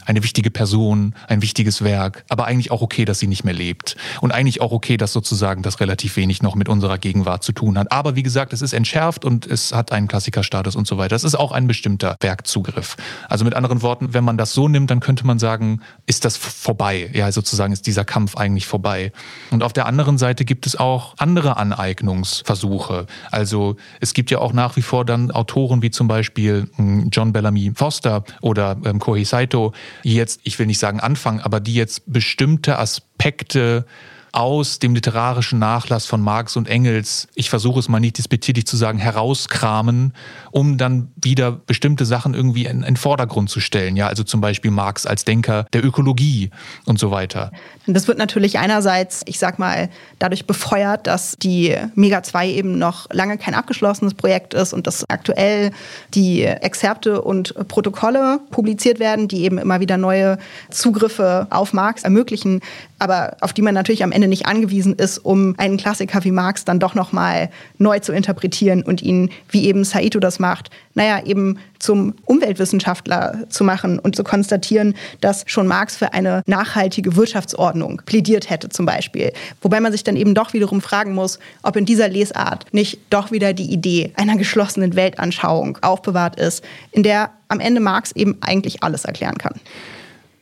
eine 0.07 0.23
wichtige 0.23 0.51
Person, 0.51 1.15
ein 1.29 1.43
wichtiges 1.43 1.83
Werk, 1.83 2.25
aber 2.29 2.47
eigentlich 2.47 2.71
auch 2.71 2.83
okay, 2.83 3.05
dass 3.05 3.19
sie 3.19 3.27
nicht 3.27 3.45
mehr 3.45 3.55
lebt. 3.55 3.97
Und 4.21 4.33
eigentlich 4.33 4.61
auch 4.61 4.73
okay, 4.73 4.97
dass 4.97 5.13
sozusagen 5.13 5.63
das 5.63 5.81
relativ 5.81 6.17
wenig 6.17 6.43
noch 6.43 6.55
mit 6.55 6.69
unserer 6.69 6.99
Gegenwart 6.99 7.43
zu 7.43 7.53
tun 7.53 7.79
hat. 7.79 7.93
Aber 7.93 8.17
wie 8.17 8.23
gesagt, 8.23 8.53
es 8.53 8.63
ist 8.63 8.73
entschärft 8.73 9.25
und 9.25 9.47
es 9.47 9.73
hat 9.73 9.93
einen 9.93 10.09
Klassikerstatus 10.09 10.77
und 10.77 10.87
so 10.87 10.99
weiter. 10.99 11.11
Das 11.11 11.25
ist 11.25 11.35
auch 11.35 11.53
ein 11.53 11.67
bestimmter 11.67 12.17
Werkzugriff. 12.21 12.97
Also 13.29 13.45
mit 13.45 13.55
anderen 13.55 13.83
Worten, 13.83 14.15
wenn 14.15 14.25
man 14.25 14.37
das 14.37 14.53
so 14.53 14.69
nimmt, 14.69 14.91
dann 14.91 15.01
könnte 15.01 15.27
man 15.27 15.39
sagen, 15.39 15.81
ist 16.07 16.25
das 16.25 16.37
vorbei. 16.37 17.11
Ja, 17.13 17.31
sozusagen 17.33 17.73
ist 17.73 17.87
dieser 17.87 18.05
Kampf 18.05 18.37
eigentlich 18.37 18.67
vorbei. 18.67 19.13
Und 19.51 19.63
auf 19.63 19.73
der 19.73 19.87
anderen 19.87 20.19
Seite 20.19 20.45
gibt 20.45 20.67
es 20.67 20.77
auch 20.77 21.15
andere 21.19 21.57
Aneignungsversuche. 21.57 23.07
Also 23.31 23.77
es 24.01 24.15
gibt 24.15 24.31
ja 24.31 24.39
auch 24.39 24.53
nach 24.53 24.77
wie 24.77 24.83
vor 24.83 25.05
dann 25.05 25.31
Autoren 25.31 25.83
wie 25.83 25.91
zum 25.91 26.09
Beispiel 26.09 26.69
hm, 26.77 27.09
John 27.11 27.33
Bellamy 27.33 27.73
Foster 27.75 28.25
oder 28.41 28.77
ähm, 28.85 28.99
Kohei 28.99 29.25
Saito, 29.25 29.50
Saito 29.51 29.73
jetzt, 30.03 30.41
ich 30.45 30.59
will 30.59 30.67
nicht 30.67 30.79
sagen 30.79 31.01
anfangen, 31.01 31.41
aber 31.41 31.61
die 31.61 31.75
jetzt 31.75 32.03
bestimmte 32.07 32.79
Aspekte 32.79 33.85
aus 34.33 34.79
dem 34.79 34.95
literarischen 34.95 35.59
Nachlass 35.59 36.07
von 36.07 36.21
Marx 36.21 36.57
und 36.57 36.69
Engels, 36.69 37.29
ich 37.35 37.51
versuche 37.51 37.81
es 37.81 37.89
mal 37.89 38.01
nicht 38.01 38.19
disputierlich 38.19 38.67
zu 38.67 38.77
sagen, 38.77 38.99
herauskramen, 38.99 40.15
um 40.51 40.79
dann 40.79 41.11
wieder 41.23 41.53
bestimmte 41.53 42.05
Sachen 42.05 42.35
irgendwie 42.35 42.67
in 42.67 42.83
den 42.83 42.97
Vordergrund 42.97 43.51
zu 43.51 43.61
stellen. 43.61 43.97
Ja, 43.97 44.07
also 44.07 44.23
zum 44.23 44.41
Beispiel 44.41 44.71
Marx 44.71 45.07
als 45.07 45.25
Denker 45.25 45.67
der 45.73 45.85
Ökologie 45.85 46.51
und 46.87 46.99
so 46.99 47.11
weiter. 47.11 47.51
Das 47.87 48.09
wird 48.09 48.19
natürlich 48.19 48.59
einerseits, 48.59 49.23
ich 49.27 49.39
sag 49.39 49.59
mal, 49.59 49.89
dadurch 50.19 50.47
befeuert, 50.47 51.07
dass 51.07 51.37
die 51.37 51.77
Mega 51.95 52.23
2 52.23 52.49
eben 52.49 52.79
noch 52.79 53.07
lange 53.11 53.39
kein 53.39 53.55
abgeschlossenes 53.55 54.15
Projekt 54.15 54.55
ist 54.55 54.73
und 54.73 54.87
dass 54.87 55.05
aktuell 55.09 55.73
die 56.15 56.45
Exzerpte 56.45 57.23
und 57.23 57.55
Protokolle 57.69 58.41
publiziert 58.51 59.01
werden, 59.01 59.29
die 59.29 59.43
eben 59.43 59.59
immer 59.59 59.81
wieder 59.81 59.97
neue 59.97 60.39
Zugriffe 60.71 61.47
auf 61.51 61.73
Marx 61.73 62.05
ermöglichen. 62.05 62.61
Aber 63.01 63.37
auf 63.41 63.53
die 63.53 63.63
man 63.63 63.75
natürlich 63.75 64.05
am 64.05 64.13
Ende 64.13 64.29
nicht 64.29 64.47
angewiesen 64.47 64.95
ist, 64.95 65.19
um 65.19 65.55
einen 65.59 65.79
Klassiker 65.79 66.23
wie 66.23 66.31
Marx 66.31 66.65
dann 66.65 66.79
doch 66.79 66.95
nochmal 66.95 67.51
neu 67.79 67.99
zu 67.99 68.13
interpretieren 68.13 68.83
und 68.83 69.03
ihn, 69.03 69.31
wie 69.49 69.67
eben 69.67 69.85
Saito 69.85 70.21
das 70.21 70.39
macht, 70.39 70.71
naja, 70.95 71.25
eben 71.25 71.59
zum 71.79 72.15
Umweltwissenschaftler 72.27 73.47
zu 73.49 73.65
machen 73.65 73.99
und 73.99 74.17
zu 74.17 74.23
konstatieren, 74.23 74.95
dass 75.23 75.45
schon 75.47 75.67
Marx 75.67 75.97
für 75.97 76.13
eine 76.13 76.43
nachhaltige 76.47 77.17
Wirtschaftsordnung 77.17 78.03
plädiert 78.05 78.51
hätte 78.51 78.69
zum 78.69 78.85
Beispiel. 78.85 79.33
Wobei 79.63 79.81
man 79.81 79.93
sich 79.93 80.05
dann 80.05 80.17
eben 80.17 80.35
doch 80.35 80.53
wiederum 80.53 80.83
fragen 80.83 81.15
muss, 81.15 81.39
ob 81.63 81.77
in 81.77 81.87
dieser 81.87 82.09
Lesart 82.09 82.67
nicht 82.73 83.01
doch 83.09 83.33
wieder 83.33 83.55
die 83.55 83.73
Idee 83.73 84.13
einer 84.17 84.37
geschlossenen 84.37 84.95
Weltanschauung 84.95 85.79
aufbewahrt 85.81 86.39
ist, 86.39 86.63
in 86.93 87.03
der 87.03 87.31
am 87.49 87.61
Ende 87.61 87.81
Marx 87.81 88.13
eben 88.13 88.37
eigentlich 88.43 88.83
alles 88.83 89.07
erklären 89.07 89.39
kann. 89.39 89.55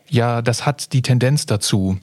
Ja, 0.09 0.43
das 0.43 0.67
hat 0.67 0.93
die 0.93 1.03
Tendenz 1.03 1.47
dazu. 1.47 1.99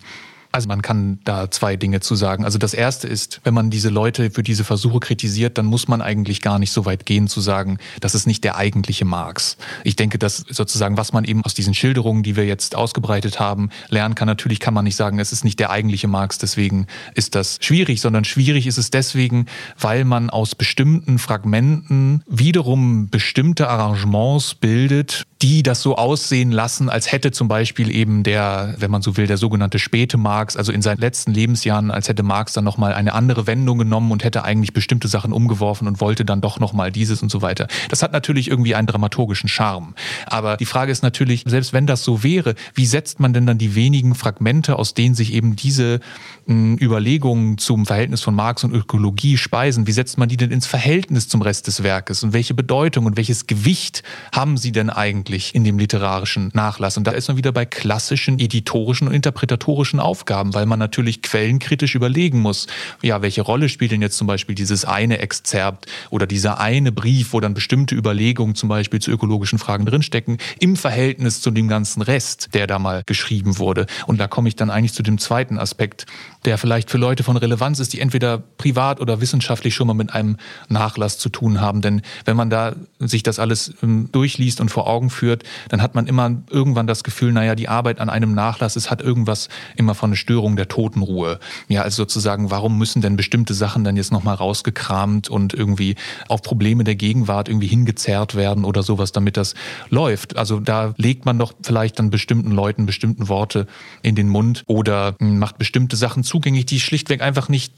Also 0.56 0.70
man 0.70 0.82
kann 0.82 1.20
da 1.26 1.52
zwei 1.52 1.76
Dinge 1.76 2.00
zu 2.00 2.16
sagen. 2.16 2.46
Also 2.46 2.58
das 2.58 2.74
erste 2.74 3.10
ist, 3.10 3.42
wenn 3.44 3.54
man 3.54 3.70
diese 3.70 3.90
Leute 3.90 4.32
für 4.32 4.42
diese 4.42 4.64
Versuche 4.64 5.02
kritisiert, 5.02 5.58
dann 5.58 5.66
muss 5.66 5.90
man 5.90 6.02
eigentlich 6.02 6.42
gar 6.42 6.60
nicht 6.60 6.72
so 6.72 6.86
weit 6.86 7.06
gehen 7.06 7.28
zu 7.28 7.42
sagen, 7.42 7.78
das 8.00 8.16
ist 8.16 8.26
nicht 8.26 8.42
der 8.46 8.56
eigentliche 8.56 9.04
Marx. 9.04 9.58
Ich 9.84 9.98
denke, 9.98 10.18
dass 10.18 10.38
sozusagen, 10.38 10.96
was 10.96 11.12
man 11.12 11.26
eben 11.26 11.44
aus 11.44 11.56
diesen 11.56 11.74
Schilderungen, 11.74 12.24
die 12.24 12.38
wir 12.38 12.46
jetzt 12.46 12.74
ausgebreitet 12.74 13.38
haben, 13.38 13.70
lernen 13.90 14.16
kann, 14.16 14.28
natürlich 14.28 14.62
kann 14.62 14.74
man 14.74 14.86
nicht 14.86 14.96
sagen, 14.96 15.20
es 15.20 15.34
ist 15.34 15.44
nicht 15.44 15.60
der 15.60 15.72
eigentliche 15.72 16.08
Marx, 16.08 16.38
deswegen 16.38 16.88
ist 17.16 17.36
das 17.36 17.58
schwierig, 17.60 18.00
sondern 18.00 18.24
schwierig 18.24 18.66
ist 18.66 18.78
es 18.78 18.92
deswegen, 18.92 19.48
weil 19.78 20.06
man 20.06 20.30
aus 20.30 20.56
bestimmten 20.56 21.20
Fragmenten 21.20 22.24
wiederum 22.28 23.10
bestimmte 23.10 23.68
Arrangements 23.68 24.56
bildet, 24.56 25.26
die 25.42 25.64
das 25.64 25.82
so 25.82 25.96
aussehen 25.96 26.52
lassen, 26.52 26.90
als 26.90 27.12
hätte 27.12 27.32
zum 27.32 27.48
Beispiel 27.48 27.94
eben 27.94 28.24
der, 28.24 28.76
wenn 28.80 28.90
man 28.90 29.02
so 29.02 29.18
will, 29.18 29.28
der 29.28 29.38
sogenannte 29.38 29.80
späte 29.80 30.18
Marx, 30.18 30.45
also 30.58 30.72
in 30.72 30.82
seinen 30.82 31.00
letzten 31.00 31.34
Lebensjahren, 31.34 31.90
als 31.90 32.08
hätte 32.08 32.24
Marx 32.24 32.54
dann 32.54 32.64
nochmal 32.64 32.94
eine 32.94 33.14
andere 33.14 33.48
Wendung 33.48 33.80
genommen 33.80 34.12
und 34.12 34.24
hätte 34.24 34.44
eigentlich 34.44 34.74
bestimmte 34.74 35.08
Sachen 35.08 35.34
umgeworfen 35.34 35.88
und 35.88 36.00
wollte 36.02 36.26
dann 36.26 36.42
doch 36.42 36.60
nochmal 36.60 36.92
dieses 36.92 37.24
und 37.24 37.32
so 37.32 37.42
weiter. 37.42 37.68
Das 37.90 38.04
hat 38.04 38.12
natürlich 38.12 38.50
irgendwie 38.50 38.76
einen 38.76 38.88
dramaturgischen 38.88 39.50
Charme. 39.50 39.96
Aber 40.28 40.58
die 40.58 40.66
Frage 40.66 40.92
ist 40.92 41.04
natürlich, 41.04 41.44
selbst 41.48 41.74
wenn 41.74 41.88
das 41.88 42.04
so 42.04 42.24
wäre, 42.24 42.56
wie 42.74 42.86
setzt 42.86 43.20
man 43.20 43.34
denn 43.34 43.46
dann 43.46 43.58
die 43.58 43.76
wenigen 43.76 44.14
Fragmente, 44.14 44.78
aus 44.78 44.94
denen 44.94 45.16
sich 45.16 45.34
eben 45.34 45.56
diese 45.56 46.00
mh, 46.46 46.54
hm, 46.54 46.78
Überlegungen 46.80 47.58
zum 47.58 47.86
Verhältnis 47.86 48.22
von 48.22 48.36
Marx 48.36 48.64
und 48.64 48.74
Ökologie 48.74 49.38
speisen, 49.38 49.88
wie 49.88 49.92
setzt 49.92 50.18
man 50.18 50.30
die 50.30 50.38
denn 50.38 50.52
ins 50.52 50.68
Verhältnis 50.68 51.28
zum 51.28 51.42
Rest 51.42 51.68
des 51.68 51.84
Werkes 51.84 52.24
und 52.24 52.34
welche 52.34 52.54
Bedeutung 52.54 53.06
und 53.06 53.18
welches 53.18 53.48
Gewicht 53.48 54.04
haben 54.34 54.58
sie 54.58 54.72
denn 54.72 54.90
eigentlich 54.90 55.56
in 55.56 55.64
dem 55.64 55.80
literarischen 55.80 56.52
Nachlass. 56.54 56.98
Und 56.98 57.08
da 57.08 57.12
ist 57.12 57.28
man 57.28 57.38
wieder 57.38 57.52
bei 57.52 57.66
klassischen 57.66 58.40
editorischen 58.40 59.08
und 59.08 59.14
interpretatorischen 59.14 60.00
Aufgaben, 60.00 60.35
weil 60.46 60.66
man 60.66 60.80
natürlich 60.80 61.22
quellenkritisch 61.22 61.96
überlegen 61.96 62.40
muss, 62.42 62.68
ja, 63.02 63.22
welche 63.22 63.42
Rolle 63.42 63.70
spielt 63.70 63.92
denn 63.92 64.02
jetzt 64.02 64.18
zum 64.18 64.28
Beispiel 64.28 64.56
dieses 64.56 64.86
eine 64.86 65.20
Exzerpt 65.20 65.86
oder 66.10 66.28
dieser 66.28 66.60
eine 66.60 66.92
Brief, 66.92 67.34
wo 67.34 67.40
dann 67.40 67.54
bestimmte 67.54 67.96
Überlegungen 67.96 68.56
zum 68.56 68.70
Beispiel 68.70 69.00
zu 69.00 69.12
ökologischen 69.12 69.60
Fragen 69.60 69.86
drinstecken, 69.86 70.38
im 70.60 70.76
Verhältnis 70.76 71.42
zu 71.42 71.52
dem 71.52 71.68
ganzen 71.68 72.02
Rest, 72.02 72.50
der 72.54 72.68
da 72.68 72.80
mal 72.80 73.04
geschrieben 73.06 73.58
wurde. 73.58 73.86
Und 74.08 74.20
da 74.20 74.28
komme 74.28 74.48
ich 74.48 74.56
dann 74.56 74.70
eigentlich 74.70 74.94
zu 74.94 75.04
dem 75.04 75.18
zweiten 75.18 75.58
Aspekt, 75.58 76.06
der 76.46 76.58
vielleicht 76.58 76.90
für 76.90 76.98
Leute 76.98 77.24
von 77.24 77.38
Relevanz 77.38 77.80
ist, 77.80 77.94
die 77.94 78.00
entweder 78.00 78.38
privat 78.38 79.02
oder 79.02 79.22
wissenschaftlich 79.22 79.76
schon 79.76 79.88
mal 79.88 79.94
mit 79.94 80.14
einem 80.14 80.38
Nachlass 80.70 81.18
zu 81.18 81.30
tun 81.30 81.62
haben. 81.62 81.82
Denn 81.82 82.02
wenn 82.26 82.38
man 82.38 82.50
da 82.50 82.74
sich 83.00 83.24
das 83.24 83.40
alles 83.40 83.74
ähm, 83.82 84.10
durchliest 84.12 84.62
und 84.62 84.70
vor 84.70 84.88
Augen 84.88 85.10
führt, 85.10 85.44
dann 85.70 85.82
hat 85.82 85.96
man 85.96 86.08
immer 86.08 86.32
irgendwann 86.50 86.88
das 86.88 87.04
Gefühl, 87.04 87.32
naja, 87.32 87.56
die 87.56 87.68
Arbeit 87.68 88.00
an 88.00 88.10
einem 88.10 88.34
Nachlass, 88.34 88.76
es 88.76 88.90
hat 88.90 89.02
irgendwas 89.02 89.50
immer 89.76 89.96
von 89.96 90.10
einer 90.10 90.18
Störung 90.18 90.56
der 90.56 90.68
Totenruhe. 90.68 91.40
Ja, 91.68 91.82
also 91.82 92.04
sozusagen, 92.04 92.52
warum 92.52 92.78
müssen 92.78 93.02
denn 93.02 93.16
bestimmte 93.16 93.54
Sachen 93.54 93.84
dann 93.84 93.96
jetzt 93.96 94.12
nochmal 94.12 94.36
rausgekramt 94.36 95.30
und 95.30 95.54
irgendwie 95.54 95.96
auf 96.28 96.42
Probleme 96.42 96.84
der 96.84 96.96
Gegenwart 96.96 97.50
irgendwie 97.50 97.68
hingezerrt 97.68 98.36
werden 98.36 98.66
oder 98.66 98.84
sowas, 98.84 99.12
damit 99.12 99.38
das 99.38 99.56
läuft? 99.90 100.38
Also 100.38 100.60
da 100.60 100.94
legt 100.98 101.26
man 101.26 101.40
doch 101.40 101.54
vielleicht 101.62 102.00
dann 102.00 102.10
bestimmten 102.10 102.52
Leuten 102.52 102.86
bestimmten 102.86 103.28
Worte 103.30 103.68
in 104.02 104.16
den 104.16 104.30
Mund 104.30 104.64
oder 104.68 105.16
hm, 105.20 105.40
macht 105.40 105.58
bestimmte 105.58 105.96
Sachen 105.96 106.24
zugänglich, 106.36 106.66
die 106.66 106.82
schlichtweg 106.82 107.22
einfach 107.22 107.48
nicht 107.48 107.72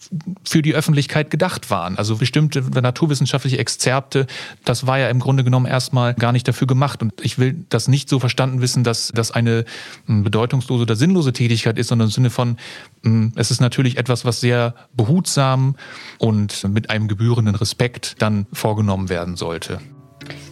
für 0.44 0.64
die 0.64 0.74
Öffentlichkeit 0.74 1.30
gedacht 1.30 1.70
waren. 1.70 1.96
Also 1.96 2.16
bestimmte 2.16 2.62
naturwissenschaftliche 2.82 3.60
Exzerpte, 3.60 4.26
das 4.66 4.88
war 4.88 4.98
ja 4.98 5.10
im 5.10 5.20
Grunde 5.20 5.44
genommen 5.44 5.68
erstmal 5.68 6.16
gar 6.16 6.32
nicht 6.32 6.48
dafür 6.48 6.66
gemacht. 6.66 7.04
Und 7.04 7.14
ich 7.22 7.38
will 7.38 7.66
das 7.70 7.88
nicht 7.88 8.10
so 8.10 8.20
verstanden 8.20 8.60
wissen, 8.60 8.84
dass 8.84 9.12
das 9.14 9.30
eine 9.30 9.64
hm, 10.08 10.24
bedeutungslose 10.24 10.82
oder 10.82 10.96
sinnlose 10.96 11.34
Tätigkeit 11.34 11.78
ist, 11.78 11.90
sondern 11.90 12.08
im 12.08 12.12
Sinne 12.12 12.32
von, 12.32 12.58
hm, 13.04 13.32
es 13.36 13.52
ist 13.52 13.62
natürlich 13.62 13.98
etwas, 13.98 14.26
was 14.26 14.40
sehr 14.40 14.74
behutsam 14.96 15.76
und 16.18 16.68
mit 16.68 16.90
einem 16.90 17.08
gebührenden 17.08 17.54
Respekt 17.54 18.16
dann 18.18 18.48
vorgenommen 18.52 19.10
werden 19.10 19.36
sollte. 19.36 19.80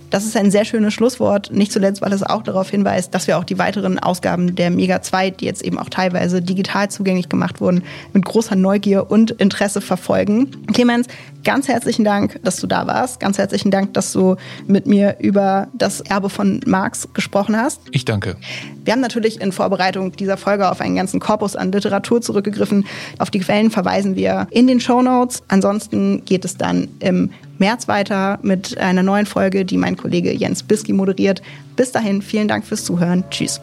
Das 0.10 0.26
ist 0.26 0.38
ein 0.38 0.52
sehr 0.52 0.65
schönes 0.65 0.94
Schlusswort, 0.94 1.52
nicht 1.52 1.72
zuletzt, 1.72 2.02
weil 2.02 2.13
es 2.13 2.24
auch 2.24 2.44
darauf 2.44 2.70
hinweist, 2.70 3.13
dass 3.13 3.28
wir 3.28 3.38
auch 3.38 3.44
die 3.44 3.58
weiteren 3.58 4.00
Ausgaben 4.00 4.56
der 4.56 4.70
Mega 4.70 5.02
2, 5.02 5.32
die 5.32 5.46
jetzt 5.46 5.63
eben 5.63 5.78
auch 5.78 5.89
teilweise 5.89 6.41
digital 6.41 6.89
zugänglich 6.89 7.30
gemacht 7.30 7.62
wurden, 7.62 7.84
mit 8.13 8.24
großer 8.24 8.56
Neugier 8.56 9.10
und 9.10 9.32
Interesse 9.32 9.82
verfolgen. 9.82 10.52
Clemens, 10.74 11.08
ganz 11.44 11.68
herzlichen 11.68 12.04
Dank, 12.04 12.39
dass 12.44 12.58
du 12.58 12.68
da 12.68 12.88
warst. 12.88 13.20
Ganz 13.20 13.38
herzlichen 13.38 13.72
Dank, 13.72 13.94
dass 13.94 14.12
du 14.12 14.36
mit 14.68 14.88
mir 14.88 15.18
über 15.20 15.68
das 15.74 16.02
Erbe 16.02 16.30
von 16.30 16.62
Marx 16.65 17.08
gesprochen 17.13 17.58
hast. 17.58 17.82
Ich 17.91 18.06
danke. 18.06 18.36
Wir 18.84 18.94
haben 18.94 19.02
natürlich 19.02 19.41
in 19.41 19.52
Vorbereitung 19.52 20.12
dieser 20.12 20.38
Folge 20.38 20.70
auf 20.70 20.82
einen 20.82 20.96
ganzen 20.96 21.20
Korpus 21.20 21.56
an 21.56 21.72
Literatur 21.72 22.22
zurückgegriffen. 22.22 22.86
Auf 23.18 23.32
die 23.32 23.39
Quellen 23.39 23.72
verweisen 23.72 24.15
wir 24.15 24.48
in 24.52 24.68
den 24.68 24.80
Show 24.80 25.02
Notes. 25.02 25.44
Ansonsten 25.48 26.24
geht 26.26 26.46
es 26.46 26.58
dann 26.58 26.88
im 27.00 27.32
März 27.58 27.88
weiter 27.88 28.39
mit 28.41 28.78
einer 28.78 29.04
neuen 29.04 29.26
Folge, 29.26 29.65
die 29.65 29.78
mein 29.78 29.98
Kollege 29.98 30.34
Jens 30.34 30.63
Biski 30.63 30.94
moderiert. 30.94 31.41
Bis 31.76 31.91
dahin, 31.91 32.22
vielen 32.22 32.48
Dank 32.48 32.65
fürs 32.65 32.86
Zuhören. 32.86 33.24
Tschüss. 33.30 33.60